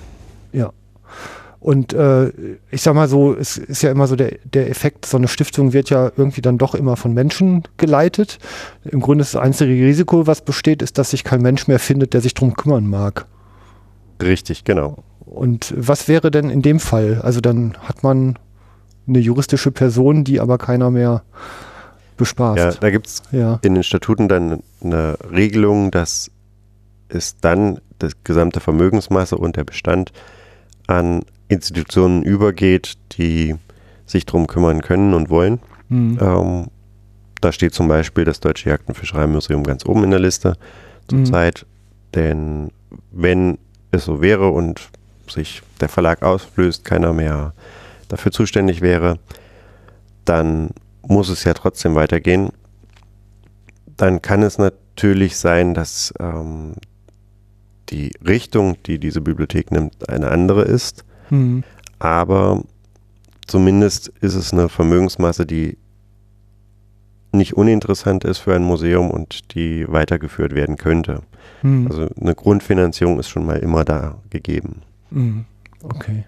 [1.64, 2.30] Und äh,
[2.70, 5.72] ich sag mal so, es ist ja immer so der, der Effekt, so eine Stiftung
[5.72, 8.38] wird ja irgendwie dann doch immer von Menschen geleitet.
[8.84, 12.12] Im Grunde ist das einzige Risiko, was besteht, ist, dass sich kein Mensch mehr findet,
[12.12, 13.24] der sich drum kümmern mag.
[14.22, 14.98] Richtig, genau.
[15.24, 17.22] Und was wäre denn in dem Fall?
[17.22, 18.38] Also dann hat man
[19.08, 21.22] eine juristische Person, die aber keiner mehr
[22.18, 22.58] bespaßt.
[22.58, 23.58] Ja, da gibt es ja.
[23.62, 26.30] in den Statuten dann eine Regelung, dass
[27.08, 30.12] es dann das gesamte Vermögensmasse und der Bestand
[30.86, 33.54] an Institutionen übergeht, die
[34.06, 35.60] sich darum kümmern können und wollen.
[35.88, 36.18] Mhm.
[36.20, 36.66] Ähm,
[37.40, 40.56] da steht zum Beispiel das Deutsche Jagd- und Fischereimuseum ganz oben in der Liste
[41.08, 41.66] zurzeit.
[41.66, 42.12] Mhm.
[42.14, 42.70] Denn
[43.10, 43.58] wenn
[43.90, 44.88] es so wäre und
[45.28, 47.52] sich der Verlag auflöst, keiner mehr
[48.08, 49.18] dafür zuständig wäre,
[50.24, 50.70] dann
[51.02, 52.50] muss es ja trotzdem weitergehen.
[53.96, 56.74] Dann kann es natürlich sein, dass ähm,
[57.90, 61.04] die Richtung, die diese Bibliothek nimmt, eine andere ist.
[61.30, 61.64] Mhm.
[61.98, 62.62] Aber
[63.46, 65.78] zumindest ist es eine Vermögensmasse, die
[67.32, 71.22] nicht uninteressant ist für ein Museum und die weitergeführt werden könnte.
[71.62, 71.88] Mhm.
[71.88, 74.82] Also eine Grundfinanzierung ist schon mal immer da gegeben.
[75.10, 75.44] Mhm.
[75.82, 76.24] Okay.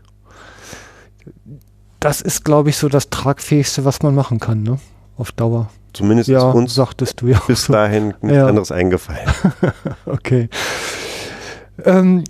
[2.01, 4.79] Das ist, glaube ich, so das Tragfähigste, was man machen kann, ne?
[5.17, 5.71] Auf Dauer.
[5.93, 8.47] Zumindest ja, uns sagtest du ja bis dahin nichts ja.
[8.47, 9.29] anderes eingefallen.
[10.07, 10.51] okay.
[11.85, 12.25] Ähm,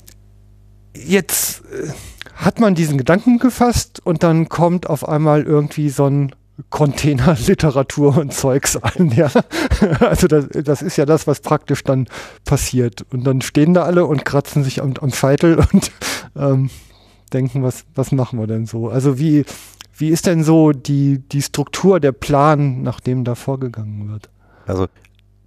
[0.95, 1.91] jetzt äh,
[2.37, 6.33] hat man diesen Gedanken gefasst und dann kommt auf einmal irgendwie so ein
[6.71, 9.31] Container Literatur und Zeugs an, ja.
[10.01, 12.07] Also das, das ist ja das, was praktisch dann
[12.45, 13.05] passiert.
[13.13, 15.93] Und dann stehen da alle und kratzen sich am, am Scheitel und
[16.37, 16.71] ähm,
[17.33, 18.89] denken, was, was machen wir denn so?
[18.89, 19.45] Also wie,
[19.97, 24.31] wie ist denn so die, die Struktur, der Plan, nach dem da vorgegangen wird?
[24.67, 24.87] Also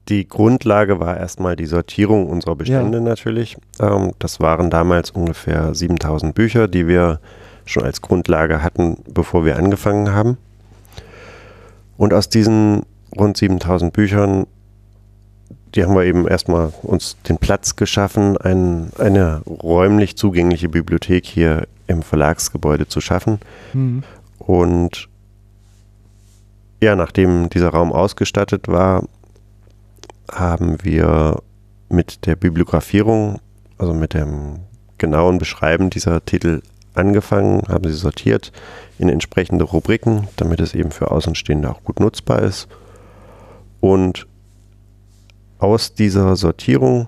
[0.09, 3.03] die Grundlage war erstmal die Sortierung unserer Bestände ja.
[3.03, 3.57] natürlich.
[3.79, 7.19] Ähm, das waren damals ungefähr 7000 Bücher, die wir
[7.65, 10.37] schon als Grundlage hatten, bevor wir angefangen haben.
[11.97, 12.83] Und aus diesen
[13.17, 14.47] rund 7000 Büchern,
[15.75, 21.67] die haben wir eben erstmal uns den Platz geschaffen, ein, eine räumlich zugängliche Bibliothek hier
[21.87, 23.39] im Verlagsgebäude zu schaffen.
[23.73, 24.03] Mhm.
[24.39, 25.09] Und
[26.81, 29.03] ja, nachdem dieser Raum ausgestattet war,
[30.31, 31.41] haben wir
[31.89, 33.39] mit der Bibliografierung,
[33.77, 34.59] also mit dem
[34.97, 36.61] genauen Beschreiben dieser Titel
[36.93, 38.51] angefangen, haben sie sortiert
[38.97, 42.67] in entsprechende Rubriken, damit es eben für Außenstehende auch gut nutzbar ist.
[43.79, 44.27] Und
[45.57, 47.07] aus dieser Sortierung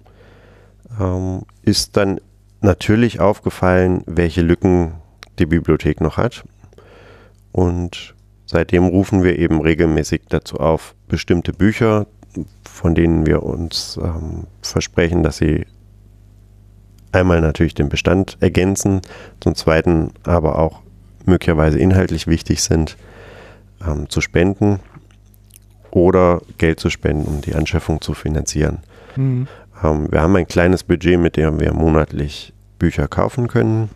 [0.99, 2.19] ähm, ist dann
[2.61, 4.93] natürlich aufgefallen, welche Lücken
[5.39, 6.43] die Bibliothek noch hat.
[7.51, 12.07] Und seitdem rufen wir eben regelmäßig dazu auf, bestimmte Bücher
[12.63, 15.65] von denen wir uns ähm, versprechen, dass sie
[17.11, 19.01] einmal natürlich den Bestand ergänzen,
[19.39, 20.81] zum Zweiten aber auch
[21.25, 22.97] möglicherweise inhaltlich wichtig sind,
[23.85, 24.79] ähm, zu spenden
[25.91, 28.79] oder Geld zu spenden, um die Anschaffung zu finanzieren.
[29.15, 29.47] Mhm.
[29.83, 33.89] Ähm, wir haben ein kleines Budget, mit dem wir monatlich Bücher kaufen können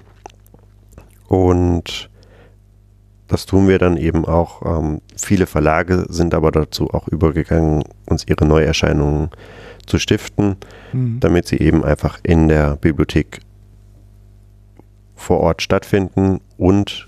[1.27, 2.09] und
[3.27, 4.61] das tun wir dann eben auch.
[4.63, 9.29] Ähm, viele Verlage sind aber dazu auch übergegangen, uns ihre Neuerscheinungen
[9.85, 10.57] zu stiften,
[10.93, 11.19] mhm.
[11.19, 13.41] damit sie eben einfach in der Bibliothek
[15.15, 16.39] vor Ort stattfinden.
[16.57, 17.07] Und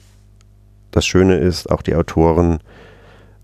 [0.92, 2.60] das Schöne ist, auch die Autoren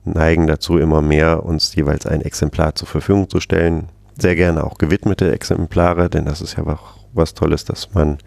[0.05, 3.89] neigen dazu, immer mehr uns jeweils ein Exemplar zur Verfügung zu stellen.
[4.17, 8.17] Sehr gerne auch gewidmete Exemplare, denn das ist ja auch was Tolles, dass man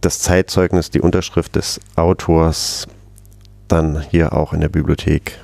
[0.00, 2.86] das Zeitzeugnis, die Unterschrift des Autors
[3.68, 5.38] dann hier auch in der Bibliothek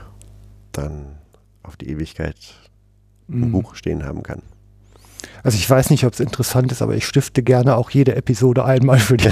[0.73, 1.19] dann
[1.63, 2.37] auf die Ewigkeit
[3.29, 3.53] ein mhm.
[3.53, 4.43] Buch stehen haben kann.
[5.45, 8.65] Also ich weiß nicht, ob es interessant ist, aber ich stifte gerne auch jede Episode
[8.65, 9.29] einmal für die.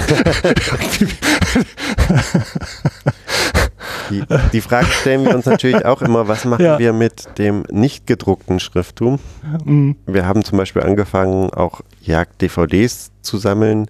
[4.09, 6.79] Die, die Frage stellen wir uns natürlich auch immer, was machen Ja.
[6.79, 9.19] wir mit dem nicht gedruckten Schrifttum?
[9.63, 9.95] Mhm.
[10.05, 13.87] Wir haben zum Beispiel angefangen, auch Jagd-DVDs zu sammeln,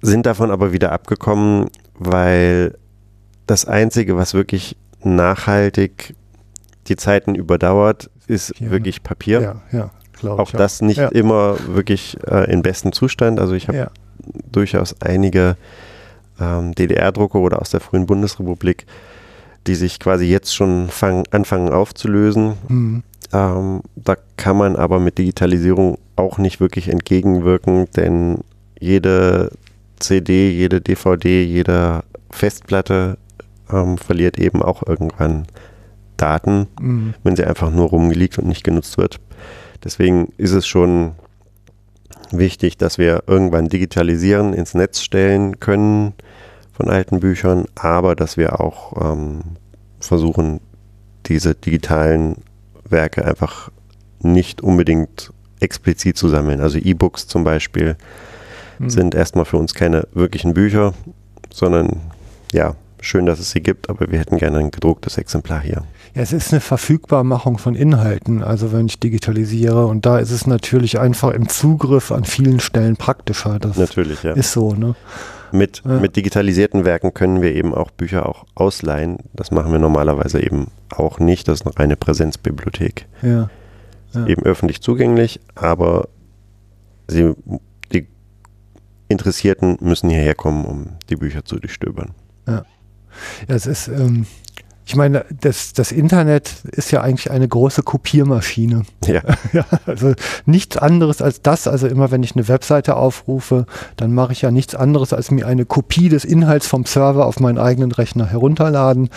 [0.00, 1.68] sind davon aber wieder abgekommen,
[1.98, 2.78] weil
[3.46, 6.14] das Einzige, was wirklich nachhaltig
[6.88, 8.70] die Zeiten überdauert, ist Ja.
[8.70, 9.40] wirklich Papier.
[9.40, 10.56] Ja, ja, glaube Auch ich.
[10.58, 11.08] das nicht Ja.
[11.08, 13.38] immer wirklich äh, in bestem Zustand.
[13.40, 13.90] Also ich habe Ja.
[14.52, 15.56] durchaus einige
[16.40, 18.84] ähm, DDR-Drucke oder aus der frühen Bundesrepublik,
[19.66, 22.54] die sich quasi jetzt schon fang, anfangen aufzulösen.
[22.68, 23.02] Mhm.
[23.32, 28.38] Ähm, da kann man aber mit Digitalisierung auch nicht wirklich entgegenwirken, denn
[28.78, 29.50] jede
[29.98, 33.16] CD, jede DVD, jede Festplatte
[33.72, 35.46] ähm, verliert eben auch irgendwann
[36.16, 37.14] Daten, Mhm.
[37.22, 39.20] wenn sie einfach nur rumliegt und nicht genutzt wird.
[39.84, 41.12] Deswegen ist es schon
[42.32, 46.14] wichtig, dass wir irgendwann digitalisieren, ins Netz stellen können
[46.72, 49.40] von alten Büchern, aber dass wir auch ähm,
[50.00, 50.60] versuchen,
[51.26, 52.36] diese digitalen
[52.88, 53.70] Werke einfach
[54.20, 56.60] nicht unbedingt explizit zu sammeln.
[56.60, 57.96] Also E-Books zum Beispiel
[58.78, 58.90] Mhm.
[58.90, 60.92] sind erstmal für uns keine wirklichen Bücher,
[61.52, 62.00] sondern
[62.52, 65.82] ja, schön, dass es sie gibt, aber wir hätten gerne ein gedrucktes Exemplar hier.
[66.14, 69.86] Ja, es ist eine Verfügbarmachung von Inhalten, also wenn ich digitalisiere.
[69.86, 73.58] Und da ist es natürlich einfach im Zugriff an vielen Stellen praktischer.
[73.58, 74.32] Das Natürlich, ja.
[74.32, 74.94] ist so, ne?
[75.52, 76.00] Mit, Ja.
[76.00, 79.18] mit digitalisierten Werken können wir eben auch Bücher auch ausleihen.
[79.32, 81.46] Das machen wir normalerweise eben auch nicht.
[81.48, 83.06] Das ist eine reine Präsenzbibliothek.
[83.22, 83.48] Ja.
[84.12, 84.26] Ja.
[84.26, 86.08] Eben öffentlich zugänglich, aber
[87.08, 87.34] sie,
[87.92, 88.08] die
[89.08, 92.10] Interessierten müssen hierher kommen, um die Bücher zu durchstöbern.
[92.48, 92.64] Ja,
[93.48, 94.26] es ist, ähm,
[94.88, 98.82] ich meine, das, das Internet ist ja eigentlich eine große Kopiermaschine.
[99.04, 99.20] Ja,
[99.52, 100.14] Ja, also
[100.44, 101.66] nichts anderes als das.
[101.66, 105.46] Also immer wenn ich eine Webseite aufrufe, dann mache ich ja nichts anderes, als mir
[105.46, 109.08] eine Kopie des Inhalts vom Server auf meinen eigenen Rechner herunterladen.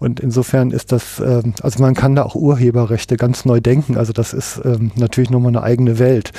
[0.00, 3.98] Und insofern ist das, ähm, also man kann da auch Urheberrechte ganz neu denken.
[3.98, 6.32] Also das ist ähm, natürlich nochmal eine eigene Welt.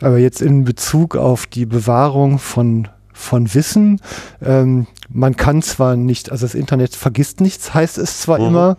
[0.00, 2.86] Aber jetzt in Bezug auf die Bewahrung von
[3.18, 4.00] von Wissen.
[4.40, 8.46] Ähm, man kann zwar nicht, also das Internet vergisst nichts, heißt es zwar Mhm.
[8.46, 8.76] immer,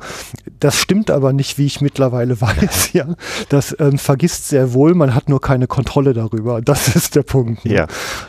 [0.59, 3.05] das stimmt aber nicht, wie ich mittlerweile weiß, ja.
[3.49, 6.61] Das ähm, vergisst sehr wohl, man hat nur keine Kontrolle darüber.
[6.61, 7.65] Das ist der Punkt.
[7.65, 7.73] ne?
[7.73, 7.87] ja.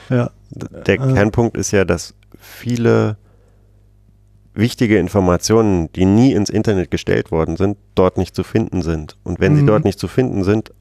[0.08, 0.30] ja.
[0.50, 0.98] Der Äh.
[0.98, 3.16] Kernpunkt ist ja, dass viele
[4.52, 9.16] wichtige Informationen, die nie ins Internet gestellt worden sind, dort nicht zu finden sind.
[9.22, 9.66] Und wenn sie Mhm.
[9.68, 10.72] dort nicht zu finden sind,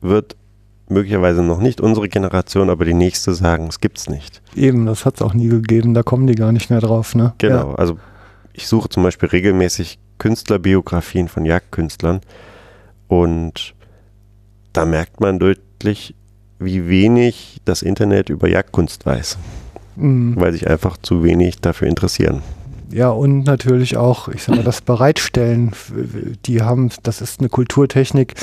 [0.00, 0.36] wird
[0.88, 4.42] möglicherweise noch nicht unsere Generation, aber die nächste sagen, es gibt's nicht.
[4.54, 7.32] Eben, das hat es auch nie gegeben, da kommen die gar nicht mehr drauf, ne?
[7.38, 7.72] Genau.
[7.74, 7.98] Also
[8.52, 12.20] ich suche zum Beispiel regelmäßig Künstlerbiografien von Jagdkünstlern
[13.08, 13.74] und
[14.72, 16.14] da merkt man deutlich,
[16.58, 19.38] wie wenig das Internet über Jagdkunst weiß,
[19.96, 20.02] Ja.
[20.04, 20.34] Mhm.
[20.36, 22.42] weil sich einfach zu wenig dafür interessieren.
[22.90, 25.72] Ja, und natürlich auch, ich sag mal, das Bereitstellen,
[26.44, 28.34] die haben, das ist eine Kulturtechnik,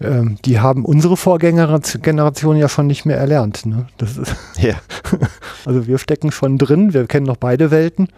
[0.00, 3.66] ähm, die haben unsere Vorgängergeneration ja schon nicht mehr erlernt.
[3.66, 3.86] Ne?
[3.96, 4.74] Das ist, Ja,
[5.64, 8.08] also wir stecken schon drin, wir kennen noch beide Welten,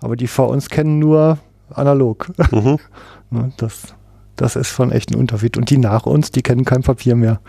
[0.00, 1.38] aber die vor uns kennen nur
[1.70, 2.30] analog.
[2.50, 2.78] mhm.
[3.32, 3.52] Ne?
[3.58, 3.94] Das,
[4.34, 5.56] das ist schon echt ein Unterschied.
[5.56, 7.40] Und die nach uns, die kennen kein Papier mehr.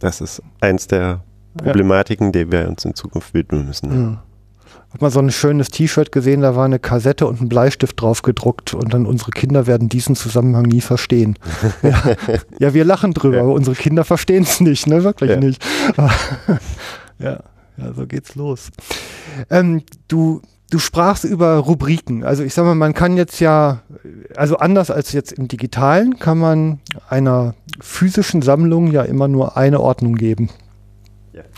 [0.00, 1.24] das ist eins der
[1.56, 3.90] Problematiken, der wir uns in Zukunft widmen müssen.
[4.12, 4.22] Ja.
[4.92, 8.22] Hab mal so ein schönes T-Shirt gesehen, da war eine Kassette und ein Bleistift drauf
[8.22, 11.36] gedruckt und dann unsere Kinder werden diesen Zusammenhang nie verstehen.
[11.82, 12.02] ja,
[12.58, 13.42] ja, wir lachen drüber, Ja.
[13.42, 15.04] aber unsere Kinder verstehen es nicht, ne?
[15.04, 15.36] Wirklich Ja.
[15.36, 15.62] nicht.
[17.18, 17.40] ja,
[17.76, 18.70] ja, so geht's los.
[19.48, 22.24] Ähm, du, du sprachst über Rubriken.
[22.24, 23.82] Also ich sag mal, man kann jetzt ja,
[24.34, 29.80] also anders als jetzt im Digitalen, kann man einer physischen Sammlung ja immer nur eine
[29.80, 30.50] Ordnung geben.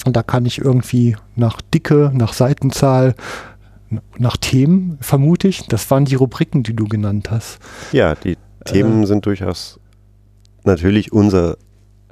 [0.04, 3.14] Und da kann ich irgendwie nach Dicke, nach Seitenzahl,
[4.18, 5.66] nach Themen, vermute ich.
[5.68, 7.58] Das waren die Rubriken, die du genannt hast.
[7.92, 9.78] Ja, die Themen sind durchaus
[10.64, 11.58] natürlich unsere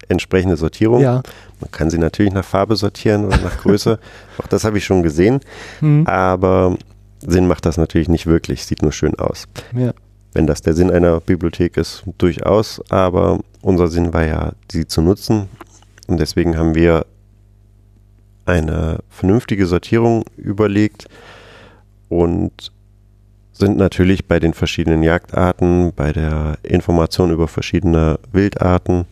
[0.09, 1.01] entsprechende Sortierung.
[1.01, 1.23] Ja.
[1.61, 3.99] Man kann sie natürlich nach Farbe sortieren oder nach Größe.
[4.39, 5.41] Auch das habe ich schon gesehen.
[5.81, 6.07] Hm.
[6.07, 6.77] Aber
[7.21, 8.65] Sinn macht das natürlich nicht wirklich.
[8.65, 9.45] Sieht nur schön aus.
[9.75, 9.93] ja.
[10.33, 12.81] Wenn das der Sinn einer Bibliothek ist, durchaus.
[12.89, 15.49] Aber unser Sinn war ja, sie zu nutzen.
[16.07, 17.05] Und deswegen haben wir
[18.51, 21.07] eine vernünftige Sortierung überlegt
[22.09, 22.73] und
[23.53, 29.07] sind natürlich bei den verschiedenen Jagdarten, bei der Information über verschiedene Wildarten,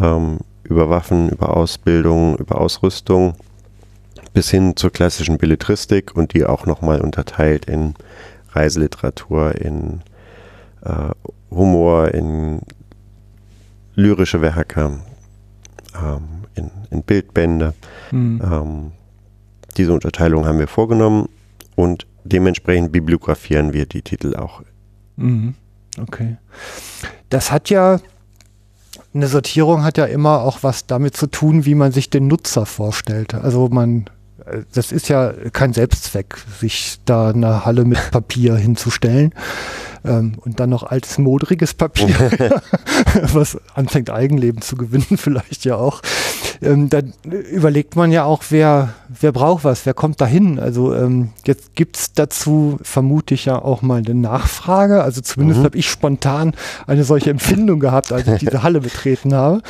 [0.00, 3.34] ähm, über Waffen, über Ausbildung, über Ausrüstung
[4.32, 7.94] bis hin zur klassischen Belletristik und die auch nochmal unterteilt in
[8.52, 10.02] Reiseliteratur, in
[10.82, 11.10] äh,
[11.50, 12.60] Humor, in
[13.94, 15.00] lyrische Werke,
[15.94, 16.39] ähm,
[16.90, 17.74] in, Bildbände.
[18.10, 18.40] Hm.
[18.42, 18.92] Ähm,
[19.76, 21.28] diese Unterteilung haben wir vorgenommen
[21.76, 24.62] und dementsprechend bibliografieren wir die Titel auch.
[25.16, 25.54] Mhm.
[25.98, 26.36] Okay.
[27.28, 28.00] Das hat ja,
[29.14, 32.66] eine Sortierung hat ja immer auch was damit zu tun, wie man sich den Nutzer
[32.66, 33.34] vorstellt.
[33.34, 34.08] Also man,
[34.46, 39.34] äh, das ist ja kein Selbstzweck, sich da eine Halle mit Papier hinzustellen.
[40.02, 42.08] Ähm, und dann noch altes, modriges Papier,
[43.32, 46.00] was anfängt Eigenleben zu gewinnen, vielleicht ja auch.
[46.62, 47.14] Ähm, dann
[47.50, 50.58] überlegt man ja auch, wer, wer braucht was, wer kommt dahin.
[50.58, 55.02] Also ähm, jetzt gibt's dazu, vermute ich ja auch mal eine Nachfrage.
[55.02, 55.64] Also zumindest mhm.
[55.64, 56.52] habe ich spontan
[56.86, 59.62] eine solche Empfindung gehabt, als ich diese Halle betreten habe.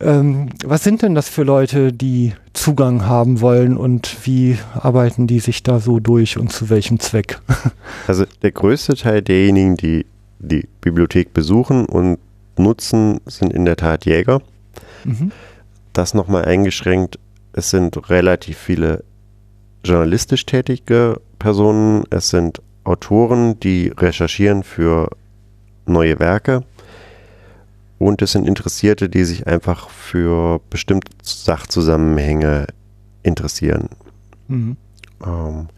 [0.00, 5.40] Ähm, was sind denn das für Leute, die Zugang haben wollen und wie arbeiten die
[5.40, 7.40] sich da so durch und zu welchem Zweck?
[8.08, 10.06] Also der größte Teil derjenigen, die
[10.38, 12.18] die Bibliothek besuchen und
[12.58, 14.42] nutzen, sind in der Tat Jäger.
[15.04, 15.30] Mhm.
[15.92, 17.18] Das nochmal eingeschränkt,
[17.52, 19.04] es sind relativ viele
[19.84, 25.10] journalistisch tätige Personen, es sind Autoren, die recherchieren für
[25.86, 26.64] neue Werke
[27.98, 32.66] und es sind Interessierte, die sich einfach für bestimmte Sachzusammenhänge
[33.22, 33.90] interessieren.
[34.48, 34.76] Mhm.
[35.24, 35.68] Ähm,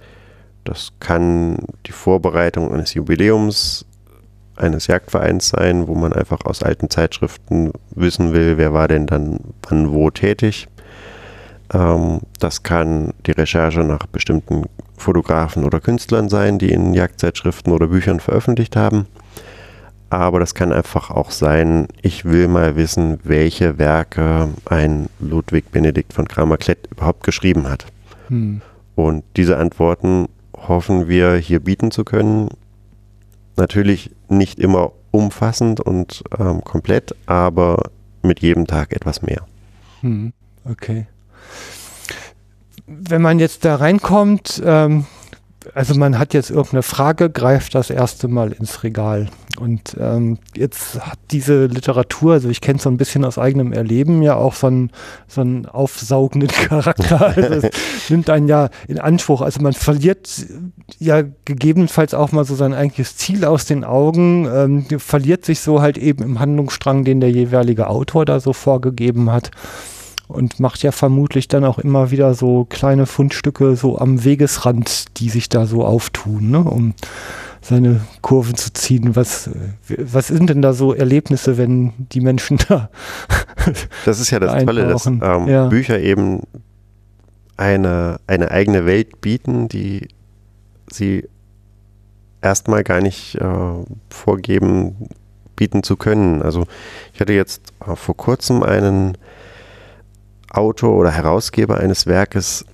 [0.64, 3.84] das kann die Vorbereitung eines Jubiläums
[4.56, 9.40] eines Jagdvereins sein, wo man einfach aus alten Zeitschriften wissen will, wer war denn dann
[9.68, 10.68] wann wo tätig.
[11.72, 14.64] Ähm, das kann die Recherche nach bestimmten
[14.96, 19.06] Fotografen oder Künstlern sein, die in Jagdzeitschriften oder Büchern veröffentlicht haben.
[20.10, 26.12] Aber das kann einfach auch sein, ich will mal wissen, welche Werke ein Ludwig Benedikt
[26.12, 27.86] von Kramer-Klett überhaupt geschrieben hat.
[28.28, 28.60] Hm.
[28.94, 32.48] Und diese Antworten hoffen wir hier bieten zu können.
[33.56, 37.90] Natürlich nicht immer umfassend und ähm, komplett, aber
[38.22, 39.46] mit jedem Tag etwas mehr.
[40.00, 40.32] Hm.
[40.64, 41.06] Okay.
[42.86, 45.06] Wenn man jetzt da reinkommt, ähm,
[45.72, 49.28] also man hat jetzt irgendeine Frage, greift das erste Mal ins Regal.
[49.58, 53.72] Und ähm, jetzt hat diese Literatur, also ich kenne es so ein bisschen aus eigenem
[53.72, 54.90] Erleben, ja auch so einen,
[55.28, 57.34] so einen aufsaugenden Charakter.
[57.36, 59.40] Also es nimmt einen ja in Anspruch.
[59.42, 60.28] Also man verliert
[60.98, 65.80] ja gegebenenfalls auch mal so sein eigentliches Ziel aus den Augen, ähm, verliert sich so
[65.80, 69.50] halt eben im Handlungsstrang, den der jeweilige Autor da so vorgegeben hat
[70.28, 75.28] und macht ja vermutlich dann auch immer wieder so kleine Fundstücke so am Wegesrand, die
[75.28, 76.94] sich da so auftun, ne, um
[77.60, 79.16] seine Kurven zu ziehen.
[79.16, 79.50] Was,
[79.88, 82.90] was sind denn da so Erlebnisse, wenn die Menschen da?
[84.04, 85.68] das ist ja das Tolle, dass ähm, ja.
[85.68, 86.42] Bücher eben
[87.56, 90.08] eine, eine eigene Welt bieten, die
[90.90, 91.28] sie
[92.42, 95.08] erstmal gar nicht äh, vorgeben,
[95.56, 96.42] bieten zu können.
[96.42, 96.66] Also
[97.12, 99.16] ich hatte jetzt äh, vor kurzem einen
[100.56, 102.64] Autor oder Herausgeber eines Werkes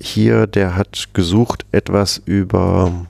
[0.00, 3.06] hier, der hat gesucht etwas über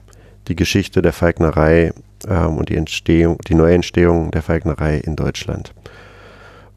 [0.47, 1.93] die Geschichte der Falknerei
[2.27, 5.73] ähm, und die Entstehung, die Neuentstehung der Falknerei in Deutschland.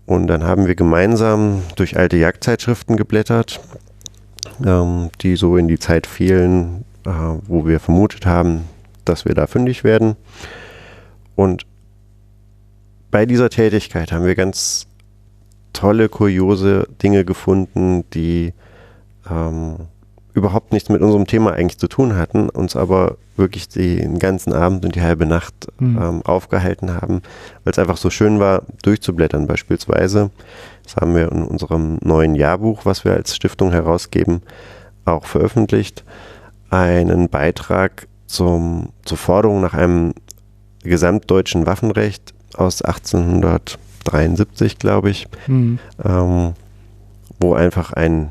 [0.07, 3.61] Und dann haben wir gemeinsam durch alte Jagdzeitschriften geblättert,
[4.65, 7.11] ähm, die so in die Zeit fielen, äh,
[7.47, 8.65] wo wir vermutet haben,
[9.05, 10.17] dass wir da fündig werden.
[11.35, 11.67] Und
[13.11, 14.87] bei dieser Tätigkeit haben wir ganz
[15.75, 18.55] tolle, kuriose Dinge gefunden, die
[19.31, 19.77] ähm,
[20.33, 24.85] überhaupt nichts mit unserem Thema eigentlich zu tun hatten, uns aber wirklich den ganzen Abend
[24.85, 25.99] und die halbe Nacht mhm.
[26.01, 27.22] ähm, aufgehalten haben,
[27.62, 30.31] weil es einfach so schön war, durchzublättern beispielsweise.
[30.83, 34.43] Das haben wir in unserem neuen Jahrbuch, was wir als Stiftung herausgeben,
[35.05, 36.05] auch veröffentlicht.
[36.70, 40.14] Einen Beitrag zum, zur Forderung nach einem
[40.83, 45.79] gesamtdeutschen Waffenrecht aus 1800 73, glaube ich, mhm.
[46.03, 46.55] ähm,
[47.41, 48.31] wo einfach ein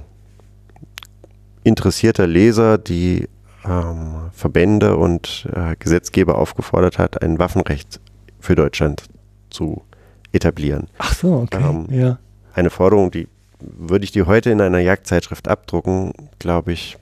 [1.63, 3.28] interessierter Leser die
[3.65, 7.99] ähm, Verbände und äh, Gesetzgeber aufgefordert hat, ein Waffenrecht
[8.39, 9.03] für Deutschland
[9.49, 9.84] zu
[10.32, 10.88] etablieren.
[10.97, 11.63] Ach so, okay.
[11.63, 12.17] Ähm, ja.
[12.53, 13.28] Eine Forderung, die
[13.59, 16.97] würde ich die heute in einer Jagdzeitschrift abdrucken, glaube ich,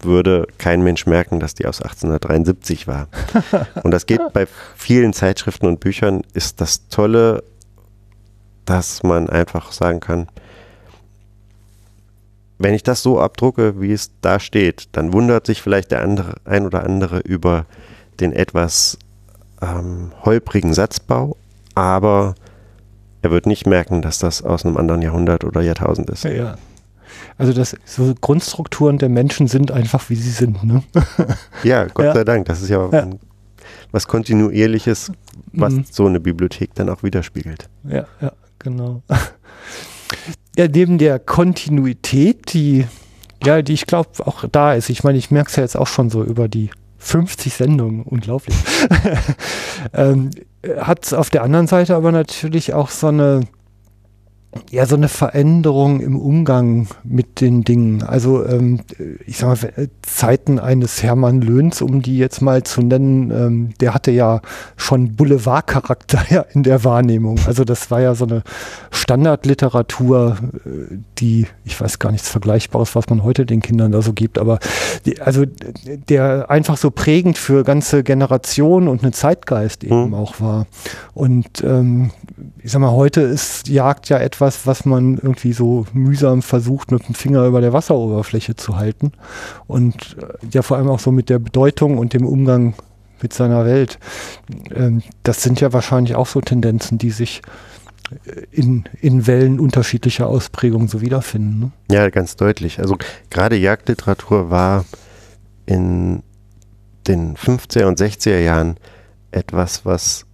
[0.00, 3.08] würde kein Mensch merken, dass die aus 1873 war.
[3.82, 7.44] und das geht bei vielen Zeitschriften und Büchern, ist das Tolle
[8.64, 10.28] dass man einfach sagen kann,
[12.62, 16.34] wenn ich das so abdrucke, wie es da steht, dann wundert sich vielleicht der andere,
[16.44, 17.66] ein oder andere über
[18.20, 18.98] den etwas
[19.60, 21.36] ähm, holprigen Satzbau,
[21.74, 22.34] aber
[23.20, 26.24] er wird nicht merken, dass das aus einem anderen Jahrhundert oder Jahrtausend ist.
[26.24, 26.56] Ja.
[27.36, 30.82] Also das so Grundstrukturen der Menschen sind einfach wie sie sind, ne?
[31.62, 32.14] ja, Gott ja.
[32.14, 32.46] sei Dank.
[32.46, 33.08] Das ist ja, ja.
[33.90, 35.12] was kontinuierliches,
[35.52, 35.84] was mhm.
[35.90, 37.68] so eine Bibliothek dann auch widerspiegelt.
[37.84, 38.32] Ja, ja
[38.62, 39.02] genau.
[40.54, 42.86] Ja, neben der Kontinuität, die
[43.42, 44.90] Ja, die ich glaube auch da ist.
[44.90, 48.54] Ich meine, ich merke es ja jetzt auch schon so über die 50 Sendungen, unglaublich.
[49.94, 50.30] ähm,
[50.78, 53.40] hat auf der anderen Seite aber natürlich auch so eine
[54.70, 58.02] ja, so eine Veränderung im Umgang mit den Dingen.
[58.02, 58.80] Also ähm,
[59.26, 63.94] ich sag mal, Zeiten eines Hermann Löhns, um die jetzt mal zu nennen, ähm, der
[63.94, 64.42] hatte ja
[64.76, 67.38] schon Boulevardcharakter ja, in der Wahrnehmung.
[67.46, 68.42] Also das war ja so eine
[68.90, 70.36] Standardliteratur,
[70.66, 74.38] äh, die, ich weiß gar nichts Vergleichbares, was man heute den Kindern da so gibt,
[74.38, 74.58] aber
[75.06, 75.44] die, also
[76.10, 80.14] der einfach so prägend für ganze Generationen und eine Zeitgeist eben mhm.
[80.14, 80.66] auch war.
[81.14, 82.10] Und ähm,
[82.62, 86.90] ich sag mal, heute ist Jagd ja etwas, etwas, was man irgendwie so mühsam versucht,
[86.90, 89.12] mit dem Finger über der Wasseroberfläche zu halten.
[89.68, 92.74] Und äh, ja, vor allem auch so mit der Bedeutung und dem Umgang
[93.22, 94.00] mit seiner Welt.
[94.74, 97.40] Ähm, das sind ja wahrscheinlich auch so Tendenzen, die sich
[98.10, 101.60] äh, in, in Wellen unterschiedlicher Ausprägung so wiederfinden.
[101.60, 101.70] Ne?
[101.94, 102.80] Ja, ganz deutlich.
[102.80, 102.98] Also
[103.30, 104.84] gerade Jagdliteratur war
[105.66, 106.24] in
[107.06, 108.76] den 50er und 60er Jahren
[109.30, 110.26] etwas, was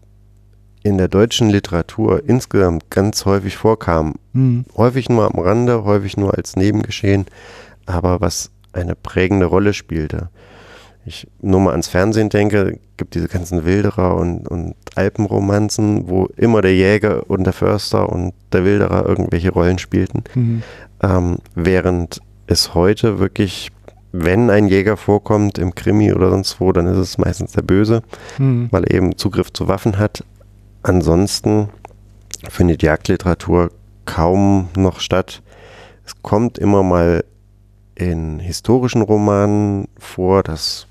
[0.89, 4.15] in der deutschen Literatur insgesamt ganz häufig vorkam.
[4.33, 4.65] Mhm.
[4.77, 7.27] Häufig nur am Rande, häufig nur als Nebengeschehen,
[7.87, 10.31] aber was eine prägende Rolle spielte.
[11.05, 16.61] Ich nur mal ans Fernsehen denke, gibt diese ganzen Wilderer und, und Alpenromanzen, wo immer
[16.61, 20.25] der Jäger und der Förster und der Wilderer irgendwelche Rollen spielten.
[20.35, 20.63] Mhm.
[21.03, 23.71] Ähm, während es heute wirklich,
[24.13, 28.03] wenn ein Jäger vorkommt im Krimi oder sonst wo, dann ist es meistens der Böse,
[28.39, 28.69] mhm.
[28.71, 30.25] weil er eben Zugriff zu Waffen hat,
[30.83, 31.69] Ansonsten
[32.49, 33.71] findet Jagdliteratur
[34.05, 35.43] kaum noch statt.
[36.07, 37.25] Es kommt immer mal
[37.95, 40.87] in historischen Romanen vor, dass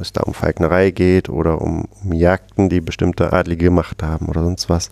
[0.00, 4.68] es da um Falknerei geht oder um, Jagden, die bestimmte Adlige gemacht haben oder sonst
[4.68, 4.90] was.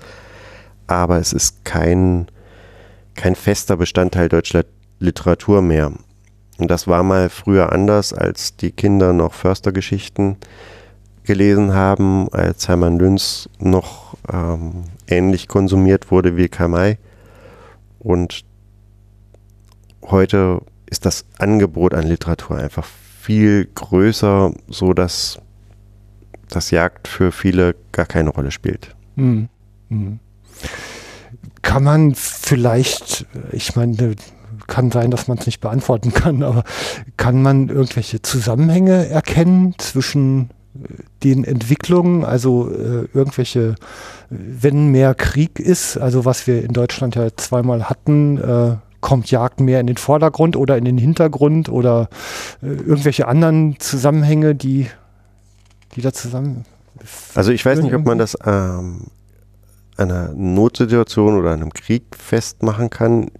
[0.87, 2.27] Aber es ist kein,
[3.15, 4.65] kein fester Bestandteil deutscher
[4.99, 5.93] Literatur mehr.
[6.59, 10.37] Und das war mal früher anders, als die Kinder noch Förstergeschichten
[11.25, 16.99] gelesen haben, als Hermann Lünz noch ähm, ähnlich konsumiert wurde wie Kamai.
[17.99, 18.45] Und
[20.03, 22.87] heute ist das Angebot an Literatur einfach
[23.21, 25.39] viel größer, so dass
[26.49, 28.95] das Jagd für viele gar keine Rolle spielt.
[29.17, 29.49] Mhm.
[29.89, 30.19] Mhm.
[31.63, 34.17] Kann man vielleicht, ich meine,
[34.67, 36.65] kann sein, dass man es nicht beantworten kann, aber
[37.17, 40.51] kann man irgendwelche Zusammenhänge erkennen zwischen
[41.23, 43.75] den Entwicklungen, also äh, irgendwelche,
[44.31, 49.61] wenn mehr Krieg ist, also was wir in Deutschland ja zweimal hatten, äh, kommt Jagd
[49.61, 52.09] mehr in den Vordergrund oder in den Hintergrund oder
[52.63, 54.87] äh, irgendwelche anderen Zusammenhänge, die,
[55.95, 56.65] die da zusammen.
[57.35, 59.09] Also ich weiß nicht, ob man das ähm,
[59.97, 63.31] einer Notsituation oder einem Krieg festmachen kann.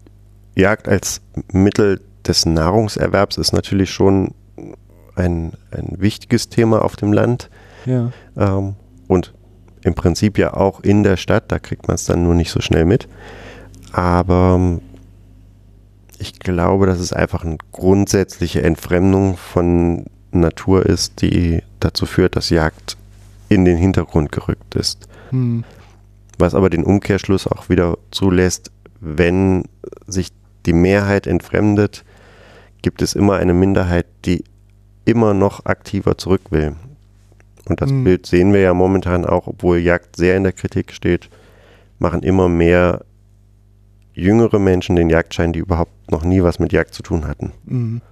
[0.55, 1.23] Jagd als
[1.53, 4.35] Mittel des Nahrungserwerbs ist natürlich schon
[5.15, 7.51] ein, ein wichtiges Thema auf dem Land.
[7.87, 8.13] Ja.
[8.37, 8.75] Ähm,
[9.09, 9.35] und
[9.83, 12.61] im Prinzip ja auch in der Stadt, da kriegt man es dann nur nicht so
[12.61, 13.09] schnell mit.
[13.93, 14.81] Aber ähm,
[16.19, 22.51] ich glaube, dass es einfach eine grundsätzliche Entfremdung von Natur ist, die dazu führt, dass
[22.51, 22.97] Jagd
[23.49, 25.09] in den Hintergrund gerückt ist.
[25.31, 25.65] Hm.
[26.39, 29.65] Was aber den Umkehrschluss auch wieder zulässt, wenn
[30.07, 30.31] sich
[30.65, 32.05] die Mehrheit entfremdet,
[32.83, 34.45] gibt es immer eine Minderheit, die
[35.05, 36.77] immer noch aktiver zurück will.
[37.69, 38.05] Und das mhm.
[38.05, 41.29] Bild sehen wir ja momentan auch, obwohl Jagd sehr in der Kritik steht,
[41.99, 43.05] machen immer mehr
[44.15, 47.53] jüngere Menschen den Jagdschein, die überhaupt noch nie was mit Jagd zu tun hatten.
[47.65, 48.03] Mhm.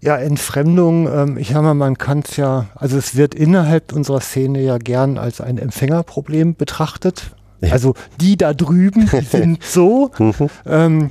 [0.00, 4.20] Ja, Entfremdung, ähm, ich habe mal, man kann es ja, also es wird innerhalb unserer
[4.20, 7.32] Szene ja gern als ein Empfängerproblem betrachtet.
[7.60, 7.72] Ja.
[7.72, 10.12] Also die da drüben sind so.
[10.18, 10.34] Mhm.
[10.66, 11.10] ähm,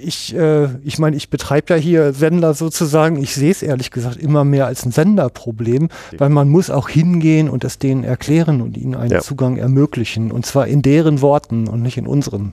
[0.00, 3.16] ich, äh, ich meine, ich betreibe ja hier Sender sozusagen.
[3.16, 5.88] Ich sehe es ehrlich gesagt immer mehr als ein Senderproblem,
[6.18, 9.20] weil man muss auch hingehen und es denen erklären und ihnen einen ja.
[9.20, 10.30] Zugang ermöglichen.
[10.30, 12.52] Und zwar in deren Worten und nicht in unseren.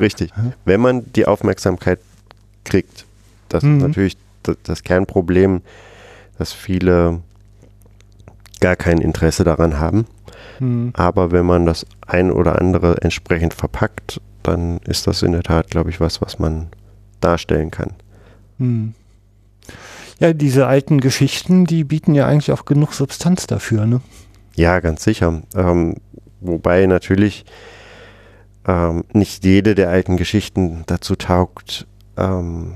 [0.00, 0.32] Richtig.
[0.64, 2.00] Wenn man die Aufmerksamkeit
[2.64, 3.04] kriegt,
[3.48, 3.76] das mhm.
[3.76, 4.16] ist natürlich
[4.62, 5.60] das, Kernproblem,
[6.38, 7.20] dass viele
[8.60, 10.06] gar kein Interesse daran haben.
[10.58, 10.92] Mhm.
[10.94, 14.20] Aber wenn man das ein oder andere entsprechend verpackt
[14.50, 16.68] dann ist das in der Tat, glaube ich, was, was man
[17.20, 17.94] darstellen kann.
[18.58, 18.94] Hm.
[20.18, 24.02] Ja, diese alten Geschichten, die bieten ja eigentlich auch genug Substanz dafür, ne?
[24.54, 25.42] Ja, ganz sicher.
[25.54, 25.96] Ähm,
[26.40, 27.46] wobei natürlich
[28.66, 31.86] ähm, nicht jede der alten Geschichten dazu taugt,
[32.18, 32.74] ähm,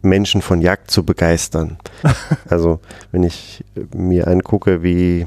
[0.00, 1.78] Menschen von Jagd zu begeistern.
[2.48, 2.80] also
[3.12, 3.64] wenn ich
[3.94, 5.26] mir angucke, wie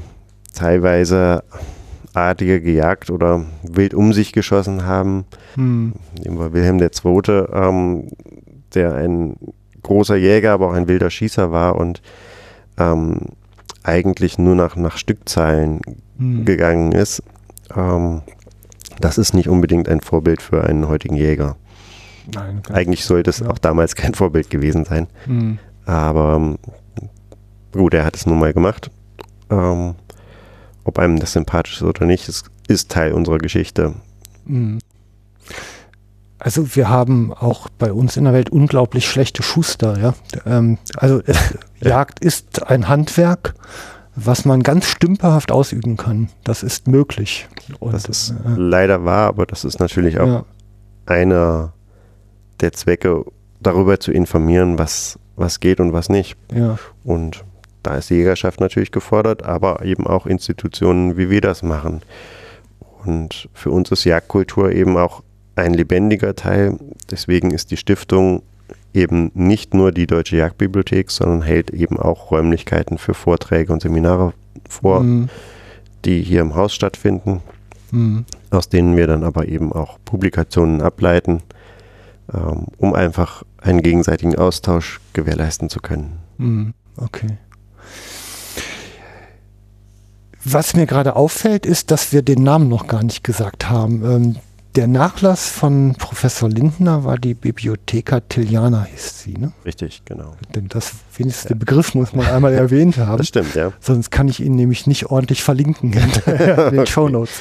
[0.54, 1.44] teilweise
[2.14, 5.24] Artige gejagt oder wild um sich geschossen haben.
[5.54, 5.94] Hm.
[6.22, 8.08] Nehmen wir Wilhelm II., ähm,
[8.74, 9.36] der ein
[9.82, 12.02] großer Jäger, aber auch ein wilder Schießer war und
[12.78, 13.20] ähm,
[13.82, 15.80] eigentlich nur nach, nach Stückzahlen
[16.18, 16.44] hm.
[16.44, 17.22] gegangen ist.
[17.74, 18.22] Ähm,
[19.00, 21.56] das ist nicht unbedingt ein Vorbild für einen heutigen Jäger.
[22.34, 23.48] Nein, Eigentlich sollte es ja.
[23.48, 25.06] auch damals kein Vorbild gewesen sein.
[25.26, 25.58] Mhm.
[25.86, 26.56] Aber
[27.72, 28.90] gut, er hat es nun mal gemacht.
[29.50, 29.94] Ähm,
[30.88, 33.94] ob einem das sympathisch ist oder nicht, es ist Teil unserer Geschichte.
[34.46, 34.78] Mhm.
[36.38, 39.98] Also wir haben auch bei uns in der Welt unglaublich schlechte Schuster.
[39.98, 40.14] Ja?
[40.46, 41.36] Ähm, also es,
[41.80, 43.54] Jagd ist ein Handwerk,
[44.14, 46.30] was man ganz stümperhaft ausüben kann.
[46.44, 47.48] Das ist möglich.
[47.80, 50.44] Und, das ist äh, leider wahr, aber das ist natürlich auch ja.
[51.06, 51.72] einer
[52.60, 53.24] der Zwecke,
[53.60, 56.36] darüber zu informieren, was, was geht und was nicht.
[56.54, 56.78] Ja.
[57.04, 57.44] Und
[57.88, 62.02] da ist die Jägerschaft natürlich gefordert, aber eben auch Institutionen, wie wir das machen.
[63.02, 65.22] Und für uns ist Jagdkultur eben auch
[65.56, 66.78] ein lebendiger Teil.
[67.10, 68.42] Deswegen ist die Stiftung
[68.92, 74.34] eben nicht nur die Deutsche Jagdbibliothek, sondern hält eben auch Räumlichkeiten für Vorträge und Seminare
[74.68, 75.30] vor, mhm.
[76.04, 77.40] die hier im Haus stattfinden,
[77.90, 78.26] mhm.
[78.50, 81.40] aus denen wir dann aber eben auch Publikationen ableiten,
[82.34, 86.18] ähm, um einfach einen gegenseitigen Austausch gewährleisten zu können.
[86.36, 86.74] Mhm.
[86.98, 87.38] Okay.
[90.50, 94.02] Was mir gerade auffällt, ist, dass wir den Namen noch gar nicht gesagt haben.
[94.04, 94.36] Ähm,
[94.76, 99.52] der Nachlass von Professor Lindner war die Bibliotheca Tilliana, hieß sie, ne?
[99.66, 100.36] Richtig, genau.
[100.54, 101.56] Denn das wenigstens ja.
[101.56, 103.18] Begriff muss man einmal erwähnt haben.
[103.18, 103.72] Das stimmt, ja.
[103.80, 105.92] Sonst kann ich ihn nämlich nicht ordentlich verlinken
[106.26, 107.40] in den Show Notes.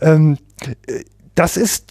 [0.00, 0.38] Ähm,
[1.36, 1.84] das ist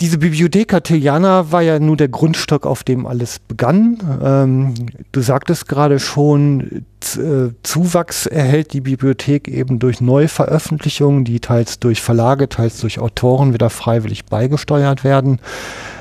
[0.00, 3.98] diese Bibliotheca Tilliana war ja nur der Grundstock, auf dem alles begann.
[4.22, 4.74] Ähm,
[5.12, 6.84] du sagtest gerade schon,
[7.16, 13.54] äh, Zuwachs erhält die Bibliothek eben durch Neuveröffentlichungen, die teils durch Verlage, teils durch Autoren
[13.54, 15.40] wieder freiwillig beigesteuert werden.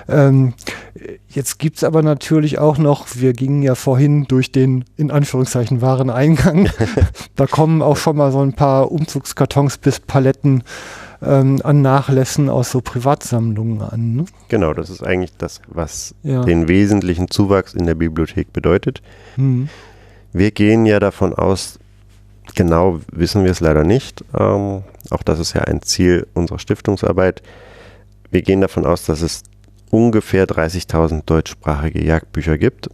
[0.10, 0.54] Ähm,
[1.30, 6.10] jetzt gibt's aber natürlich auch noch, wir gingen ja vorhin durch den in Anführungszeichen wahren
[6.10, 6.70] Eingang.
[7.36, 10.64] da kommen auch schon mal so ein paar Umzugskartons bis Paletten
[11.22, 14.16] ähm, an Nachlässen aus so Privatsammlungen an.
[14.16, 14.26] Ne?
[14.50, 16.44] Genau, das ist eigentlich das, was ja.
[16.44, 19.02] den wesentlichen Zuwachs in der Bibliothek bedeutet.
[19.38, 19.70] Mhm.
[20.34, 21.80] Wir gehen ja davon aus,
[22.56, 27.42] genau wissen wir es leider nicht, ähm, auch das ist ja ein Ziel unserer Stiftungsarbeit.
[28.32, 29.44] Wir gehen davon aus, dass es
[29.92, 32.90] ungefähr 30.000 deutschsprachige Jagdbücher gibt.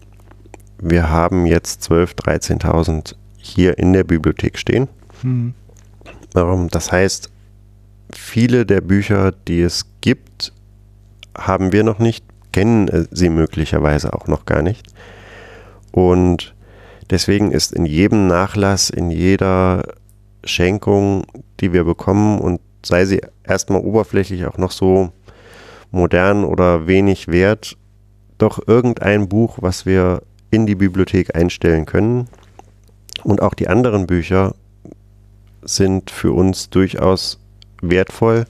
[0.80, 4.88] Wir haben jetzt 12.000, 13.000 hier in der Bibliothek stehen.
[5.24, 5.54] Mhm.
[6.34, 7.30] Das heißt,
[8.16, 10.54] viele der Bücher, die es gibt,
[11.38, 14.88] haben wir noch nicht, kennen äh, sie möglicherweise auch noch gar nicht.
[15.92, 16.56] Und
[17.10, 19.84] deswegen ist in jedem Nachlass, in jeder
[20.44, 21.26] Schenkung,
[21.60, 25.12] die wir bekommen, und sei sie erstmal oberflächlich auch noch so
[25.92, 27.78] modern oder wenig wert,
[28.38, 32.28] doch irgendein Buch, was wir in die Bibliothek einstellen können.
[33.24, 34.56] Und auch die anderen Bücher
[35.62, 37.40] sind für uns durchaus
[37.82, 38.46] wertvoll,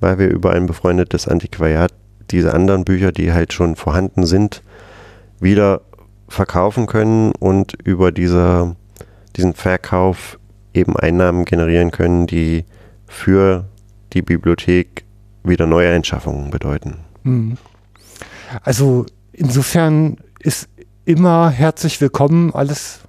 [0.00, 1.92] weil wir über ein befreundetes Antiquariat
[2.30, 4.62] diese anderen Bücher, die halt schon vorhanden sind,
[5.40, 5.82] wieder
[6.28, 8.76] verkaufen können und über diese,
[9.36, 10.38] diesen Verkauf
[10.72, 12.64] eben Einnahmen generieren können, die
[13.06, 13.66] für
[14.12, 15.04] die Bibliothek
[15.42, 16.96] wieder neue Einschaffungen bedeuten.
[17.22, 17.56] Hm.
[18.62, 20.68] Also insofern ist
[21.04, 23.00] immer herzlich willkommen alles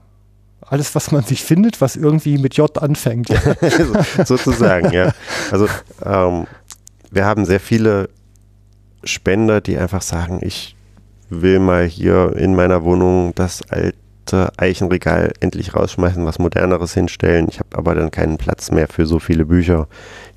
[0.75, 3.29] alles, was man sich findet, was irgendwie mit J anfängt.
[4.25, 5.13] Sozusagen, ja.
[5.49, 5.69] Also
[6.03, 6.47] ähm,
[7.11, 8.09] wir haben sehr viele
[9.05, 10.75] Spender, die einfach sagen, ich
[11.29, 17.47] will mal hier in meiner Wohnung das alte Eichenregal endlich rausschmeißen, was moderneres hinstellen.
[17.49, 19.87] Ich habe aber dann keinen Platz mehr für so viele Bücher.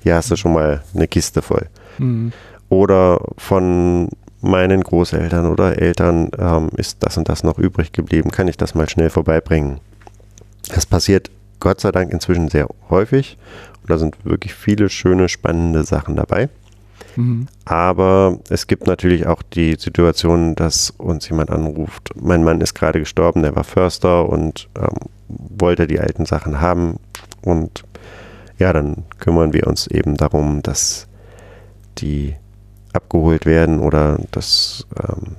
[0.01, 1.67] Hier hast du schon mal eine Kiste voll.
[1.97, 2.31] Mhm.
[2.69, 4.07] Oder von
[4.39, 8.73] meinen Großeltern oder Eltern ähm, ist das und das noch übrig geblieben, kann ich das
[8.73, 9.81] mal schnell vorbeibringen.
[10.69, 13.37] Das passiert Gott sei Dank inzwischen sehr häufig
[13.81, 16.49] und da sind wirklich viele schöne, spannende Sachen dabei.
[17.15, 17.47] Mhm.
[17.65, 22.99] Aber es gibt natürlich auch die Situation, dass uns jemand anruft, mein Mann ist gerade
[22.99, 26.97] gestorben, der war Förster und ähm, wollte die alten Sachen haben.
[27.41, 27.83] Und
[28.57, 31.07] ja, dann kümmern wir uns eben darum, dass
[31.97, 32.35] die
[32.93, 35.35] abgeholt werden oder dass ähm,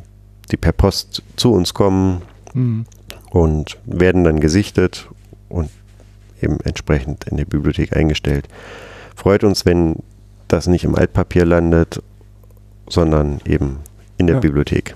[0.51, 2.22] die per Post zu uns kommen
[2.55, 2.87] mhm.
[3.31, 5.09] und werden dann gesichtet
[5.51, 5.70] und
[6.40, 8.48] eben entsprechend in der Bibliothek eingestellt.
[9.14, 9.96] Freut uns, wenn
[10.48, 12.03] das nicht im Altpapier landet,
[12.88, 13.80] sondern eben
[14.16, 14.40] in der ja.
[14.40, 14.94] Bibliothek.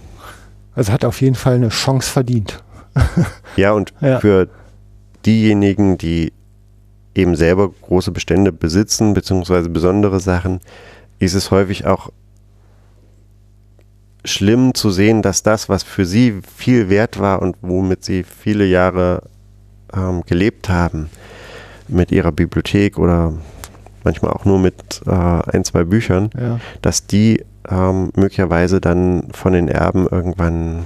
[0.74, 2.62] Also hat auf jeden Fall eine Chance verdient.
[3.56, 4.20] ja, und ja.
[4.20, 4.48] für
[5.24, 6.32] diejenigen, die
[7.14, 10.60] eben selber große Bestände besitzen, beziehungsweise besondere Sachen,
[11.18, 12.10] ist es häufig auch
[14.24, 18.64] schlimm zu sehen, dass das, was für sie viel wert war und womit sie viele
[18.64, 19.22] Jahre
[19.96, 21.08] ähm, gelebt haben,
[21.88, 23.32] mit ihrer Bibliothek oder
[24.04, 26.60] manchmal auch nur mit äh, ein, zwei Büchern, Ja.
[26.82, 30.84] dass die ähm, möglicherweise dann von den Erben irgendwann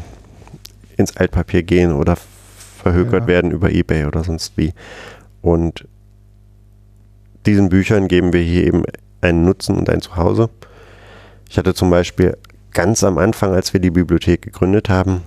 [0.97, 2.17] ins Altpapier gehen oder
[2.83, 3.27] verhökert Ja.
[3.29, 4.73] werden über Ebay oder sonst wie.
[5.43, 5.87] Und
[7.47, 8.83] diesen Büchern geben wir hier eben
[9.21, 10.51] einen Nutzen und ein Zuhause.
[11.49, 12.37] Ich hatte zum Beispiel
[12.73, 15.23] ganz am Anfang, als wir die Bibliothek gegründet haben,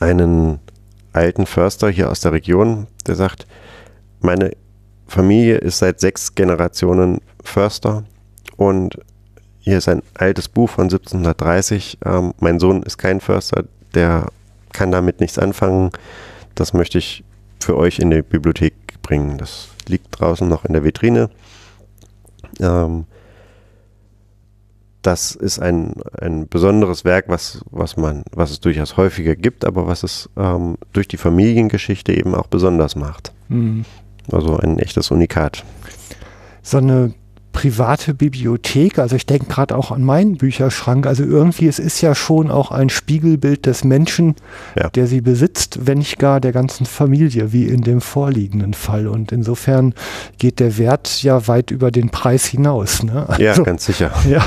[0.00, 0.58] einen
[1.12, 3.46] alten Förster hier aus der Region, der sagt,
[4.20, 4.52] meine
[5.06, 8.04] Familie ist seit sechs Generationen Förster
[8.56, 8.98] und
[9.58, 11.98] hier ist ein altes Buch von 1730.
[12.04, 14.26] Ähm, mein Sohn ist kein Förster, der
[14.72, 15.90] kann damit nichts anfangen.
[16.54, 17.24] Das möchte ich
[17.60, 19.36] für euch in die Bibliothek bringen.
[19.36, 21.30] Das liegt draußen noch in der Vitrine.
[22.60, 23.04] Ähm,
[25.02, 29.86] das ist ein, ein besonderes Werk, was, was, man, was es durchaus häufiger gibt, aber
[29.86, 33.32] was es ähm, durch die Familiengeschichte eben auch besonders macht.
[33.48, 33.84] Hm.
[34.30, 35.64] Also ein echtes Unikat.
[36.62, 37.14] So eine
[37.52, 42.14] private Bibliothek, also ich denke gerade auch an meinen Bücherschrank, also irgendwie, es ist ja
[42.14, 44.36] schon auch ein Spiegelbild des Menschen,
[44.78, 44.88] Ja.
[44.90, 49.08] der sie besitzt, wenn nicht gar der ganzen Familie, wie in dem vorliegenden Fall.
[49.08, 49.94] Und insofern
[50.38, 53.02] geht der Wert ja weit über den Preis hinaus.
[53.02, 53.26] Ne?
[53.38, 54.12] Ja, Also, ganz sicher.
[54.28, 54.46] ja,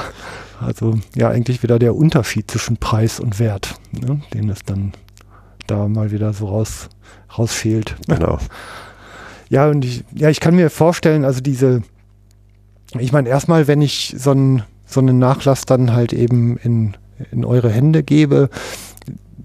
[0.59, 4.21] also ja, eigentlich wieder der Unterschied zwischen Preis und Wert, ne?
[4.33, 4.93] den es dann
[5.67, 6.89] da mal wieder so raus,
[7.37, 7.95] rausfehlt.
[8.07, 8.39] Genau.
[9.49, 11.83] Ja, und ich, ja, ich kann mir vorstellen, also diese,
[12.97, 16.95] ich meine, erstmal, wenn ich so einen, so einen Nachlass dann halt eben in,
[17.31, 18.49] in eure Hände gebe,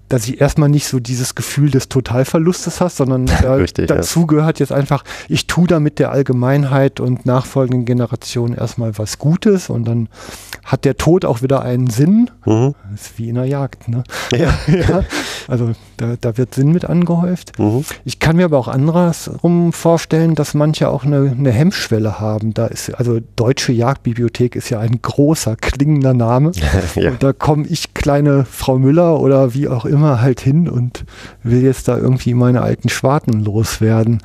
[0.09, 3.95] dass ich erstmal nicht so dieses Gefühl des Totalverlustes hast, sondern da, Richtig, ja.
[3.95, 9.69] dazu gehört jetzt einfach, ich tue damit der Allgemeinheit und nachfolgenden Generationen erstmal was Gutes
[9.69, 10.09] und dann
[10.65, 12.29] hat der Tod auch wieder einen Sinn.
[12.45, 12.75] Mhm.
[12.91, 14.03] Das ist wie in der Jagd, ne?
[14.31, 14.53] Ja.
[14.67, 15.03] ja,
[15.47, 17.59] also da, da wird Sinn mit angehäuft.
[17.59, 17.83] Mhm.
[18.05, 22.53] Ich kann mir aber auch andersrum vorstellen, dass manche auch eine, eine Hemmschwelle haben.
[22.53, 26.51] Da ist, also Deutsche Jagdbibliothek ist ja ein großer, klingender Name.
[26.95, 27.11] ja.
[27.11, 31.05] Und da komme ich, kleine Frau Müller oder wie auch immer, halt hin und
[31.43, 34.21] will jetzt da irgendwie meine alten Schwarten loswerden.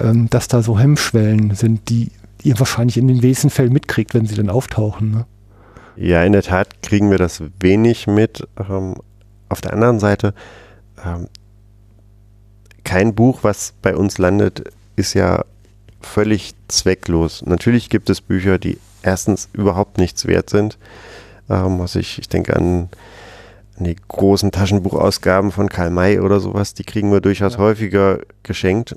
[0.00, 2.10] Ähm, dass da so Hemmschwellen sind, die
[2.42, 5.10] ihr wahrscheinlich in den wenigsten Fällen mitkriegt, wenn sie dann auftauchen.
[5.10, 5.26] Ne?
[5.96, 8.48] Ja, in der Tat kriegen wir das wenig mit.
[8.58, 8.94] Ähm,
[9.48, 10.34] auf der anderen Seite,
[11.04, 11.28] ähm,
[12.84, 14.64] kein Buch, was bei uns landet,
[14.96, 15.44] ist ja
[16.00, 17.42] völlig zwecklos.
[17.44, 20.78] Natürlich gibt es Bücher, die erstens überhaupt nichts wert sind.
[21.50, 22.88] Ähm, was ich, ich denke an,
[23.78, 27.58] die großen Taschenbuchausgaben von Karl May oder sowas, die kriegen wir durchaus Ja.
[27.60, 28.96] häufiger geschenkt.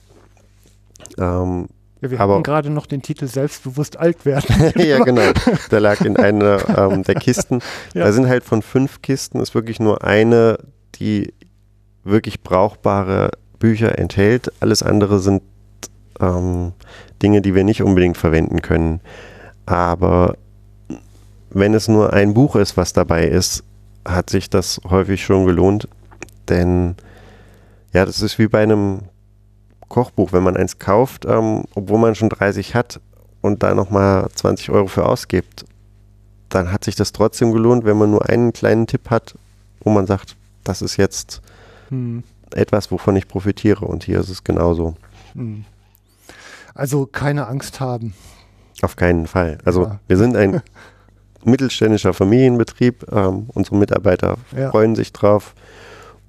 [1.17, 1.67] Ähm,
[2.01, 4.71] Ja, wir Aber- hatten gerade noch den Titel Selbstbewusst alt werden.
[4.75, 5.31] ja, genau.
[5.69, 7.59] Der lag in einer ähm, der Kisten.
[7.93, 8.05] Ja.
[8.05, 10.57] Da sind halt von fünf Kisten ist wirklich nur eine,
[10.95, 11.33] die
[12.03, 14.51] wirklich brauchbare Bücher enthält.
[14.59, 15.41] Alles andere sind
[16.19, 16.73] ähm,
[17.21, 19.01] Dinge, die wir nicht unbedingt verwenden können.
[19.65, 20.35] Aber
[21.49, 23.63] wenn es nur ein Buch ist, was dabei ist,
[24.05, 25.87] hat sich das häufig schon gelohnt.
[26.49, 26.95] Denn
[27.93, 29.01] ja, das ist wie bei einem
[29.89, 33.01] Kochbuch, wenn man eins kauft, ähm, obwohl man schon 30 hat
[33.41, 35.65] und da nochmal 20 Euro für ausgibt,
[36.47, 39.35] dann hat sich das trotzdem gelohnt, wenn man nur einen kleinen Tipp hat,
[39.81, 41.41] wo man sagt, das ist jetzt
[41.91, 42.23] Hm,
[42.53, 43.85] etwas, wovon ich profitiere.
[43.85, 44.95] Und hier ist es genauso.
[45.33, 45.65] hm.
[46.73, 48.13] Also keine Angst haben.
[48.81, 49.57] Auf keinen Fall.
[49.65, 49.99] Also Ja.
[50.07, 50.61] wir sind ein
[51.43, 53.05] mittelständischer Familienbetrieb.
[53.11, 54.71] Ähm, unsere Mitarbeiter Ja.
[54.71, 55.53] freuen sich drauf.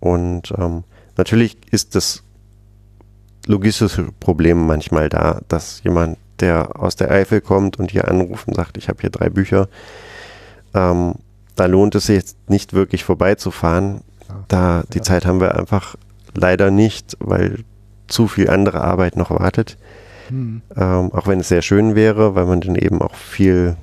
[0.01, 0.83] Und ähm,
[1.17, 2.23] natürlich ist das
[3.47, 8.55] logistische Problem manchmal da, dass jemand, der aus der Eifel kommt und hier anruft und
[8.55, 9.69] sagt, ich habe hier drei Bücher,
[10.75, 11.15] ähm,
[11.55, 14.01] da lohnt es sich jetzt nicht wirklich vorbeizufahren.
[14.49, 15.05] Da die Ja.
[15.05, 15.97] Zeit haben wir einfach
[16.35, 17.65] leider nicht, weil
[18.09, 19.77] zu viel andere Arbeit noch wartet.
[20.29, 20.63] Hm.
[20.77, 23.77] Ähm, auch wenn es sehr schön wäre, weil man dann eben auch viel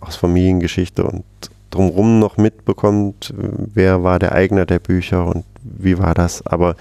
[0.00, 1.24] aus Familiengeschichte und
[1.70, 6.44] drumherum noch mitbekommt, wer war der Eigner der Bücher und wie war das.
[6.46, 6.74] Aber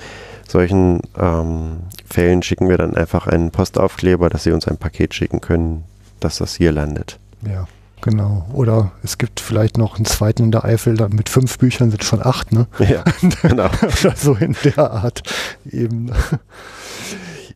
[0.47, 5.41] solchen ähm, Fällen schicken wir dann einfach einen Postaufkleber, dass sie uns ein Paket schicken
[5.41, 5.83] können,
[6.19, 7.19] dass das hier landet.
[7.45, 7.67] Ja,
[8.01, 8.47] genau.
[8.53, 12.03] Oder es gibt vielleicht noch einen zweiten in der Eifel, dann mit fünf Büchern sind
[12.03, 12.67] schon acht, ne?
[12.79, 13.03] Ja,
[13.41, 13.69] genau.
[13.81, 15.23] Oder so in der Art
[15.69, 16.11] eben.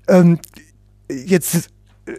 [0.07, 0.39] ähm,
[1.09, 1.69] jetzt
[2.05, 2.11] äh,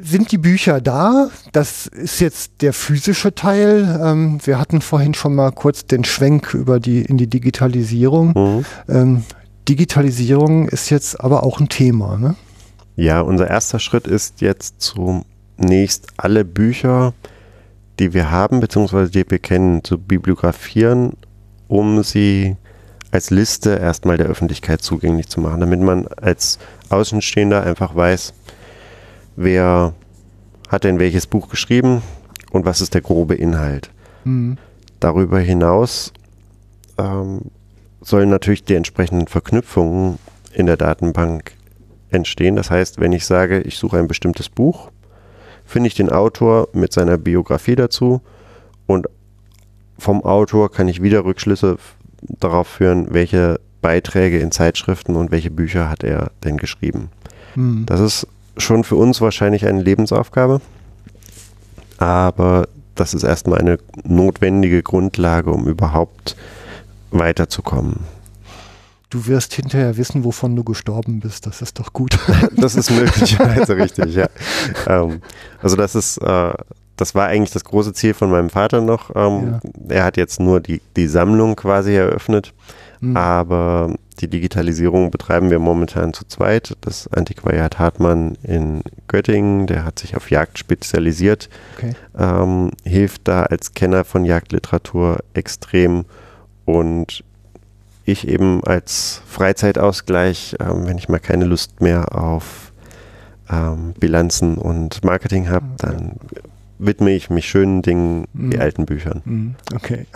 [0.00, 1.30] sind die Bücher da.
[1.52, 4.00] Das ist jetzt der physische Teil.
[4.02, 8.32] Ähm, wir hatten vorhin schon mal kurz den Schwenk über die in die Digitalisierung.
[8.34, 8.64] Mhm.
[8.88, 9.24] Ähm,
[9.68, 12.34] Digitalisierung ist jetzt aber auch ein Thema, ne?
[12.96, 17.14] Ja, unser erster Schritt ist jetzt zunächst alle Bücher,
[18.00, 21.12] die wir haben, beziehungsweise die wir kennen, zu bibliografieren
[21.70, 22.56] um sie
[23.12, 28.34] als Liste erstmal der Öffentlichkeit zugänglich zu machen, damit man als Außenstehender einfach weiß,
[29.36, 29.94] wer
[30.68, 32.02] hat denn welches Buch geschrieben
[32.50, 33.90] und was ist der grobe Inhalt.
[34.24, 34.58] Mhm.
[34.98, 36.12] Darüber hinaus
[36.98, 37.42] ähm,
[38.00, 40.18] sollen natürlich die entsprechenden Verknüpfungen
[40.52, 41.52] in der Datenbank
[42.10, 42.56] entstehen.
[42.56, 44.90] Das heißt, wenn ich sage, ich suche ein bestimmtes Buch,
[45.70, 48.20] finde ich den Autor mit seiner Biografie dazu
[48.86, 49.06] und
[49.98, 51.78] vom Autor kann ich wieder Rückschlüsse
[52.22, 57.10] darauf führen, welche Beiträge in Zeitschriften und welche Bücher hat er denn geschrieben.
[57.54, 57.86] Mhm.
[57.86, 60.60] Das ist schon für uns wahrscheinlich eine Lebensaufgabe,
[61.98, 62.66] aber
[62.96, 66.36] das ist erstmal eine notwendige Grundlage, um überhaupt
[67.12, 68.00] weiterzukommen.
[69.10, 71.44] Du wirst hinterher wissen, wovon du gestorben bist.
[71.46, 72.16] Das ist doch gut.
[72.56, 74.28] das ist möglicherweise richtig, ja.
[74.86, 75.20] Ähm,
[75.60, 76.52] also das ist, äh,
[76.96, 79.10] das war eigentlich das große Ziel von meinem Vater noch.
[79.16, 79.96] Ähm, ja.
[79.96, 82.54] Er hat jetzt nur die, die Sammlung quasi eröffnet,
[83.00, 83.16] mhm.
[83.16, 86.76] aber die Digitalisierung betreiben wir momentan zu zweit.
[86.82, 91.94] Das Antiquariat Hartmann in Göttingen, der hat sich auf Jagd spezialisiert, okay.
[92.16, 96.04] ähm, hilft da als Kenner von Jagdliteratur extrem
[96.64, 97.24] und
[98.10, 102.72] ich eben als Freizeitausgleich, ähm, wenn ich mal keine Lust mehr auf
[103.50, 105.76] ähm, Bilanzen und Marketing habe, okay.
[105.78, 106.16] dann
[106.78, 108.60] widme ich mich schönen Dingen wie mhm.
[108.60, 109.22] alten Büchern.
[109.24, 109.54] Mhm.
[109.74, 110.06] Okay.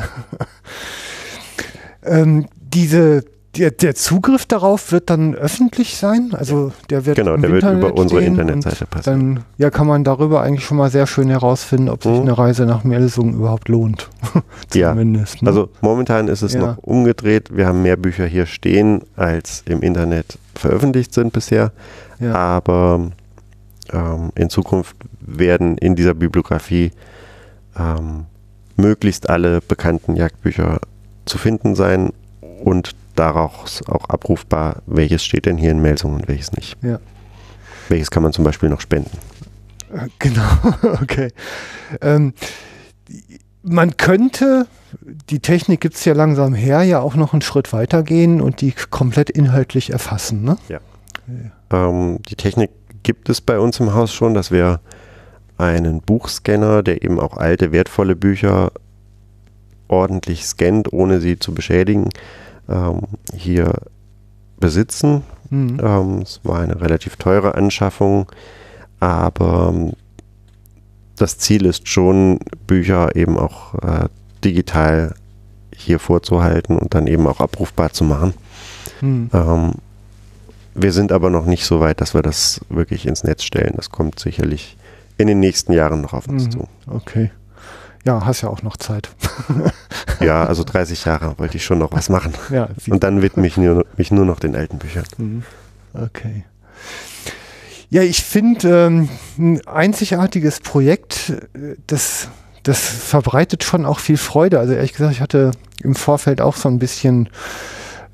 [2.05, 3.25] ähm, diese
[3.57, 6.31] der, der, Zugriff darauf wird dann öffentlich sein?
[6.33, 9.37] Also der wird Genau, der wird über unsere Internetseite passieren.
[9.37, 12.23] Dann ja, kann man darüber eigentlich schon mal sehr schön herausfinden, ob sich mhm.
[12.23, 14.09] eine Reise nach Melsungen überhaupt lohnt.
[14.69, 15.37] Zumindest.
[15.37, 15.43] Ja.
[15.43, 15.49] Ne?
[15.49, 16.61] Also momentan ist es ja.
[16.61, 17.57] noch umgedreht.
[17.57, 21.73] Wir haben mehr Bücher hier stehen, als im Internet veröffentlicht sind bisher.
[22.21, 22.35] Ja.
[22.35, 23.11] Aber
[23.93, 26.93] ähm, in Zukunft werden in dieser Bibliografie
[27.79, 28.27] ähm,
[28.77, 30.81] möglichst alle bekannten Jagdbücher
[31.25, 32.13] zu finden sein
[32.63, 36.77] und daraus auch abrufbar, welches steht denn hier in Melsungen und welches nicht.
[36.83, 36.99] Ja.
[37.89, 39.17] Welches kann man zum Beispiel noch spenden.
[39.93, 40.49] Äh, genau,
[41.03, 41.33] okay.
[42.01, 42.35] Ähm,
[43.63, 44.67] man könnte,
[45.31, 48.61] die Technik gibt es ja langsam her, ja auch noch einen Schritt weiter gehen und
[48.61, 50.45] die komplett inhaltlich erfassen.
[50.45, 50.57] Ne?
[50.69, 50.81] Ja.
[51.71, 51.89] ja.
[51.89, 52.71] Ähm, die Technik
[53.03, 54.81] gibt es bei uns im Haus schon, dass wir
[55.57, 58.73] einen Buchscanner, der eben auch alte, wertvolle Bücher
[59.89, 62.09] ordentlich scannt, ohne sie zu beschädigen,
[62.69, 63.03] ähm,
[63.35, 63.73] hier
[64.59, 65.23] besitzen.
[65.51, 65.79] Mhm.
[65.83, 68.31] Ähm, es war eine relativ teure Anschaffung,
[69.01, 69.93] aber ähm,
[71.17, 74.09] das Ziel ist schon, Bücher eben auch äh,
[74.45, 75.15] digital
[75.75, 78.35] hier vorzuhalten und dann eben auch abrufbar zu machen.
[79.01, 79.31] Mhm.
[79.33, 79.73] Ähm,
[80.75, 83.75] wir sind aber noch nicht so weit, dass wir das wirklich ins Netz stellen.
[83.77, 84.77] Das kommt sicherlich
[85.19, 86.51] in den nächsten Jahren noch auf uns mhm.
[86.51, 86.69] zu.
[86.89, 87.31] Okay.
[88.05, 89.11] Ja, hast ja auch noch Zeit.
[90.21, 92.35] ja, also 30 Jahre wollte ich schon noch was machen.
[92.51, 95.05] Ja, Und dann widme ich nur, mich nur noch den alten Büchern.
[95.17, 95.43] Mhm.
[95.95, 96.45] Okay.
[97.89, 102.29] Ja, ich finde ähm, ein einzigartiges Projekt, äh, das,
[102.63, 104.59] das verbreitet schon auch viel Freude.
[104.59, 105.53] Also ehrlich gesagt, ich hatte
[105.83, 107.29] im Vorfeld auch so ein bisschen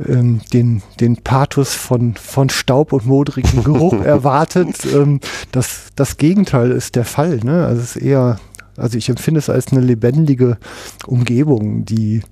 [0.07, 4.85] ähm, den, den Pathos von, von Staub und modrigem Geruch erwartet.
[4.85, 5.21] Ähm,
[5.53, 7.39] das, das Gegenteil ist der Fall.
[7.39, 7.67] Ne?
[7.67, 8.39] Also es ist eher
[8.81, 10.59] also ich empfinde es als eine lebendige
[11.07, 12.23] Umgebung, die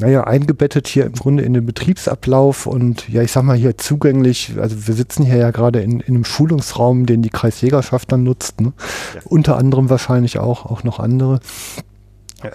[0.00, 4.54] naja, eingebettet hier im Grunde in den Betriebsablauf und ja, ich sag mal hier zugänglich,
[4.60, 8.60] also wir sitzen hier ja gerade in, in einem Schulungsraum, den die Kreisjägerschaft dann nutzt,
[8.60, 8.72] ne?
[9.14, 9.20] ja.
[9.24, 11.40] unter anderem wahrscheinlich auch, auch noch andere.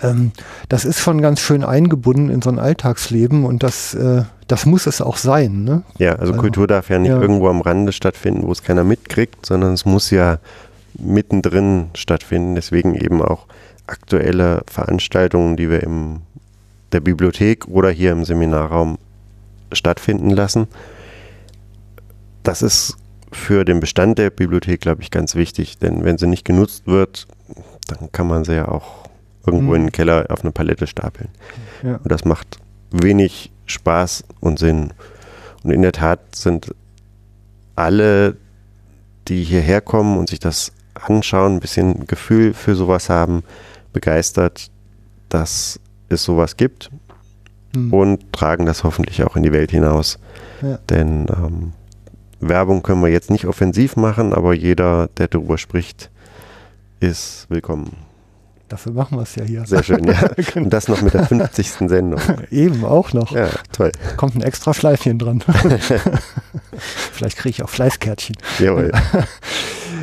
[0.02, 0.32] Ähm,
[0.70, 4.86] das ist schon ganz schön eingebunden in so ein Alltagsleben und das, äh, das muss
[4.86, 5.64] es auch sein.
[5.64, 5.84] Ne?
[5.98, 7.22] Ja, also, also Kultur darf ja nicht ja.
[7.22, 10.40] irgendwo am Rande stattfinden, wo es keiner mitkriegt, sondern es muss ja
[11.00, 12.56] mittendrin stattfinden.
[12.56, 13.48] Deswegen eben auch
[13.88, 16.22] aktuelle Veranstaltungen, die wir in
[16.92, 18.98] der Bibliothek oder hier im Seminarraum
[19.72, 20.68] stattfinden lassen.
[22.44, 22.98] Das ist
[23.32, 27.28] für den Bestand der Bibliothek, glaube ich, ganz wichtig, denn wenn sie nicht genutzt wird,
[27.88, 29.10] dann kann man sie ja auch
[29.46, 29.76] irgendwo mhm.
[29.76, 31.30] in den Keller auf eine Palette stapeln.
[31.82, 31.96] Ja.
[31.96, 32.60] Und das macht
[32.92, 34.94] wenig Spaß und Sinn.
[35.64, 36.74] Und in der Tat sind
[37.76, 38.38] alle,
[39.28, 43.44] die hierher kommen und sich das anschauen, ein bisschen Gefühl für sowas haben,
[43.92, 44.70] begeistert,
[45.30, 45.80] dass
[46.10, 46.92] es sowas gibt
[47.76, 47.94] mhm.
[47.94, 50.20] und tragen das hoffentlich auch in die Welt hinaus.
[50.62, 50.80] Ja.
[50.90, 51.74] Denn ähm,
[52.40, 56.10] Werbung können wir jetzt nicht offensiv machen, aber jeder, der darüber spricht,
[57.00, 57.92] ist willkommen.
[58.70, 59.66] Dafür machen wir es ja hier.
[59.66, 60.30] Sehr schön, ja.
[60.56, 61.90] Und das noch mit der 50.
[61.90, 62.20] Sendung.
[62.50, 63.32] Eben, auch noch.
[63.32, 63.92] Ja, toll.
[64.18, 65.44] Kommt ein extra Schleifchen dran.
[67.12, 68.36] Vielleicht kriege ich auch Fleißkärtchen.
[68.60, 68.92] Jawohl.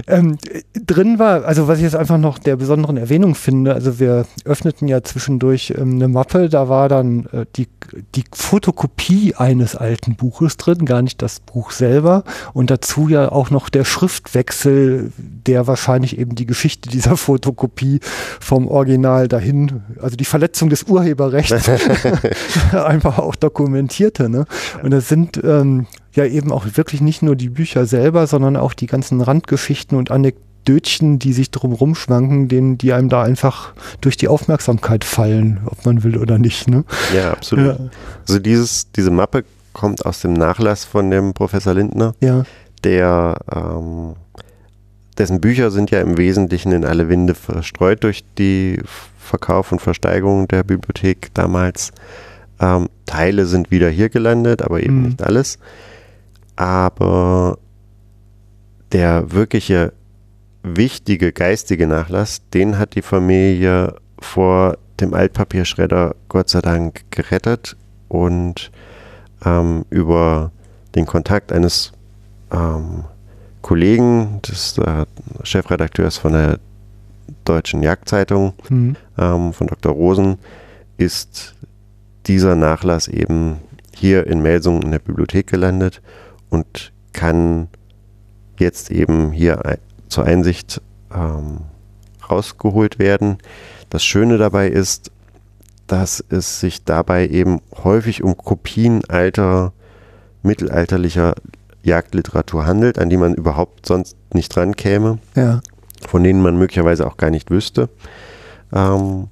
[0.07, 0.39] Ähm,
[0.75, 4.89] drin war, also was ich jetzt einfach noch der besonderen Erwähnung finde, also wir öffneten
[4.89, 7.69] ja zwischendurch ähm, eine Mappe, da war dann äh, die,
[8.15, 13.51] die Fotokopie eines alten Buches drin, gar nicht das Buch selber und dazu ja auch
[13.51, 18.01] noch der Schriftwechsel, der wahrscheinlich eben die Geschichte dieser Fotokopie
[18.41, 21.69] vom Original dahin, also die Verletzung des Urheberrechts
[22.73, 24.29] einfach auch dokumentierte.
[24.29, 24.47] Ne?
[24.83, 28.75] Und das sind ähm, ja eben auch wirklich nicht nur die Bücher selber, sondern auch
[28.75, 34.17] die ganzen Randgeschichten und Anekdötchen, die sich drumherum schwanken, denen, die einem da einfach durch
[34.17, 36.69] die Aufmerksamkeit fallen, ob man will oder nicht.
[36.69, 36.85] Ne?
[37.15, 37.79] Ja, absolut.
[37.79, 37.91] Ja.
[38.27, 42.45] Also dieses, diese Mappe kommt aus dem Nachlass von dem Professor Lindner, ja.
[42.83, 44.15] der ähm,
[45.17, 48.81] dessen Bücher sind ja im Wesentlichen in alle Winde verstreut durch die
[49.19, 51.93] Verkauf und Versteigerung der Bibliothek damals.
[52.59, 55.03] Ähm, Teile sind wieder hier gelandet, aber eben mhm.
[55.05, 55.59] nicht alles.
[56.57, 57.59] Aber
[58.93, 59.93] der wirkliche
[60.63, 67.77] wichtige geistige Nachlass, den hat die Familie vor dem Altpapierschredder Gott sei Dank gerettet
[68.09, 68.71] und
[69.45, 70.51] ähm, über
[70.95, 71.93] den Kontakt eines
[72.53, 73.05] ähm,
[73.63, 75.07] Kollegen, des äh,
[75.43, 76.59] Chefredakteurs von der
[77.45, 78.97] Deutschen Jagdzeitung, mhm.
[79.17, 79.93] ähm, von Dr.
[79.93, 80.39] Rosen,
[80.97, 81.55] ist
[82.27, 83.59] dieser Nachlass eben
[83.95, 86.03] hier in Melsungen in der Bibliothek gelandet
[86.51, 87.69] und kann
[88.59, 89.79] jetzt eben hier
[90.09, 90.83] zur Einsicht
[91.15, 91.61] ähm,
[92.29, 93.39] rausgeholt werden.
[93.89, 95.11] Das Schöne dabei ist,
[95.87, 99.73] dass es sich dabei eben häufig um Kopien alter
[100.43, 101.35] mittelalterlicher
[101.83, 105.61] Jagdliteratur handelt, an die man überhaupt sonst nicht dran käme, ja.
[106.07, 107.89] von denen man möglicherweise auch gar nicht wüsste.
[108.73, 109.29] Ähm,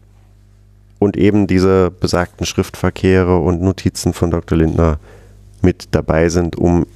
[0.98, 4.58] und eben diese besagten Schriftverkehre und Notizen von Dr.
[4.58, 4.98] Lindner
[5.62, 6.86] mit dabei sind, um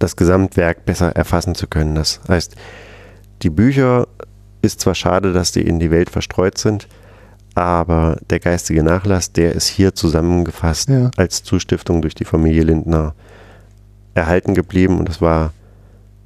[0.00, 1.94] das Gesamtwerk besser erfassen zu können.
[1.94, 2.56] Das heißt,
[3.42, 4.08] die Bücher
[4.62, 6.88] ist zwar schade, dass die in die Welt verstreut sind,
[7.54, 11.10] aber der geistige Nachlass, der ist hier zusammengefasst ja.
[11.16, 13.14] als Zustiftung durch die Familie Lindner
[14.14, 15.52] erhalten geblieben und es war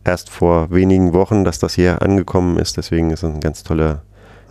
[0.05, 2.77] erst vor wenigen Wochen, dass das hier angekommen ist.
[2.77, 4.03] Deswegen ist es eine ganz tolle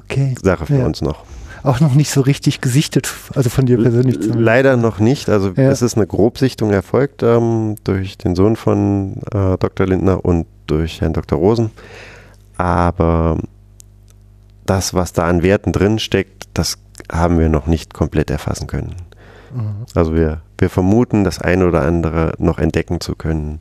[0.04, 0.36] okay.
[0.42, 0.86] Sache für ja.
[0.86, 1.26] uns noch
[1.64, 4.18] auch noch nicht so richtig gesichtet, also von dir persönlich.
[4.22, 5.30] Leider noch nicht.
[5.30, 5.70] Also ja.
[5.70, 9.88] es ist eine Grobsichtung erfolgt ähm, durch den Sohn von äh, Dr.
[9.88, 11.40] Lindner und durch Herrn Dr.
[11.40, 11.72] Rosen.
[12.58, 13.38] Aber
[14.66, 16.78] das, was da an Werten drin steckt, das
[17.12, 18.96] haben wir noch nicht komplett erfassen können.
[19.54, 19.86] Mhm.
[19.96, 23.60] Also wir, wir vermuten, das eine oder andere noch entdecken zu können.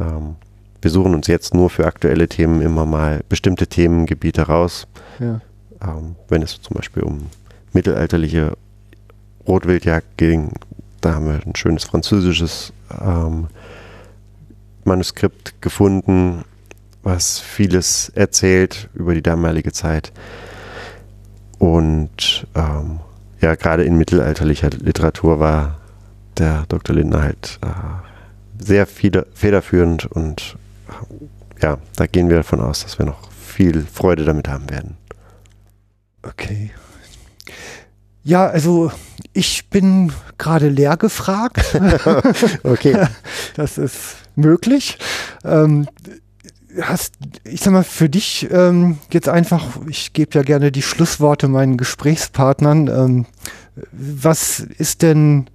[0.00, 0.36] Ähm,
[0.80, 4.86] wir suchen uns jetzt nur für aktuelle Themen immer mal bestimmte Themengebiete raus.
[5.18, 5.40] Ja
[5.82, 7.26] ähm, wenn es zum Beispiel um
[7.72, 8.56] mittelalterliche
[9.46, 10.52] Rotwildjagd ging,
[11.00, 13.48] da haben wir ein schönes französisches ähm,
[14.84, 16.44] Manuskript gefunden,
[17.02, 20.12] was vieles erzählt über die damalige Zeit.
[21.58, 23.00] Und ähm,
[23.40, 25.78] ja, gerade in mittelalterlicher Literatur war
[26.38, 26.96] der Dr.
[26.96, 30.56] Lindner halt äh, sehr federführend und
[30.88, 34.96] äh, ja, da gehen wir davon aus, dass wir noch viel Freude damit haben werden.
[36.28, 36.70] Okay.
[38.22, 38.92] Ja, also
[39.32, 41.80] ich bin gerade leer gefragt.
[42.62, 43.06] okay.
[43.54, 44.98] Das ist möglich.
[45.44, 45.88] Ähm,
[46.80, 51.48] hast, ich sag mal, für dich ähm, jetzt einfach, ich gebe ja gerne die Schlussworte
[51.48, 52.86] meinen Gesprächspartnern.
[52.86, 53.26] Ähm,
[53.90, 55.50] was ist denn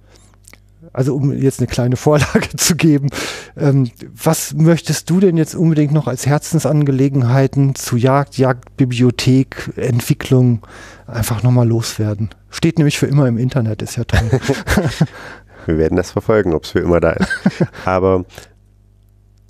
[0.94, 3.10] also um jetzt eine kleine Vorlage zu geben,
[3.58, 10.66] ähm, was möchtest du denn jetzt unbedingt noch als Herzensangelegenheiten zu Jagd, Jagdbibliothek, Entwicklung
[11.06, 12.30] einfach nochmal loswerden?
[12.48, 14.30] Steht nämlich für immer im Internet, ist ja toll.
[15.66, 17.28] Wir werden das verfolgen, ob es für immer da ist.
[17.84, 18.24] Aber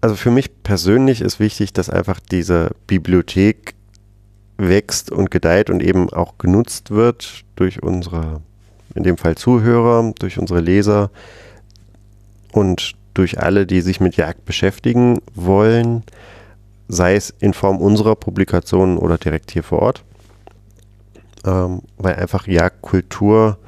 [0.00, 3.74] also für mich persönlich ist wichtig, dass einfach diese Bibliothek
[4.56, 8.40] wächst und gedeiht und eben auch genutzt wird durch unsere
[8.94, 11.10] in dem Fall Zuhörer, durch unsere Leser
[12.52, 16.02] und durch alle, die sich mit Jagd beschäftigen wollen,
[16.88, 20.04] sei es in Form unserer Publikationen oder direkt hier vor Ort,
[21.44, 23.58] ähm, weil einfach Jagdkultur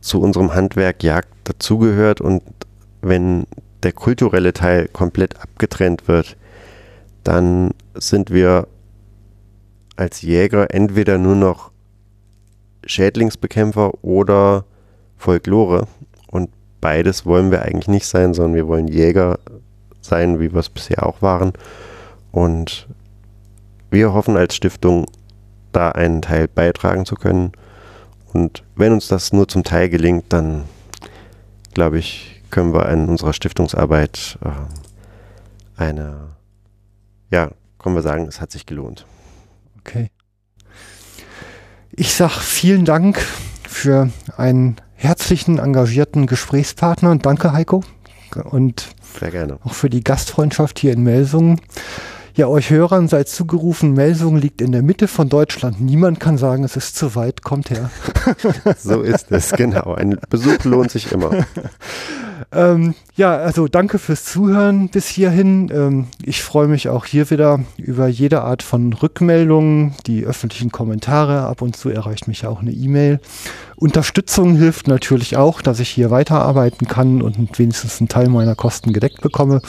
[0.00, 2.42] zu unserem Handwerk Jagd dazugehört und
[3.02, 3.46] wenn
[3.82, 6.36] der kulturelle Teil komplett abgetrennt wird,
[7.24, 8.68] dann sind wir
[9.96, 11.70] als Jäger entweder nur noch
[12.86, 14.64] Schädlingsbekämpfer oder
[15.16, 15.86] Folklore.
[16.28, 16.50] Und
[16.80, 19.38] beides wollen wir eigentlich nicht sein, sondern wir wollen Jäger
[20.00, 21.52] sein, wie wir es bisher auch waren.
[22.32, 22.88] Und
[23.90, 25.06] wir hoffen als Stiftung,
[25.72, 27.52] da einen Teil beitragen zu können.
[28.32, 30.64] Und wenn uns das nur zum Teil gelingt, dann
[31.74, 36.28] glaube ich, können wir in unserer Stiftungsarbeit äh, eine,
[37.30, 39.06] ja, können wir sagen, es hat sich gelohnt.
[39.80, 40.10] Okay.
[41.98, 43.18] Ich sage vielen Dank
[43.66, 47.10] für einen herzlichen, engagierten Gesprächspartner.
[47.10, 47.82] Und danke, Heiko.
[48.50, 48.88] Und
[49.64, 51.58] auch für die Gastfreundschaft hier in Melsungen.
[52.34, 55.80] Ja, euch Hörern seid zugerufen, Melsungen liegt in der Mitte von Deutschland.
[55.80, 57.42] Niemand kann sagen, es ist zu weit.
[57.42, 57.90] Kommt her.
[58.78, 59.94] So ist es, genau.
[59.94, 61.30] Ein Besuch lohnt sich immer.
[62.52, 65.70] Ähm, ja, also danke fürs Zuhören bis hierhin.
[65.72, 71.40] Ähm, ich freue mich auch hier wieder über jede Art von Rückmeldungen, die öffentlichen Kommentare.
[71.42, 73.20] Ab und zu erreicht mich auch eine E-Mail.
[73.76, 78.92] Unterstützung hilft natürlich auch, dass ich hier weiterarbeiten kann und wenigstens einen Teil meiner Kosten
[78.92, 79.60] gedeckt bekomme.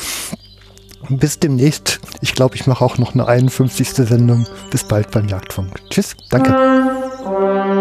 [1.09, 1.99] Bis demnächst.
[2.21, 3.89] Ich glaube, ich mache auch noch eine 51.
[3.89, 4.45] Sendung.
[4.71, 5.81] Bis bald beim Jagdfunk.
[5.89, 6.15] Tschüss.
[6.29, 6.53] Danke.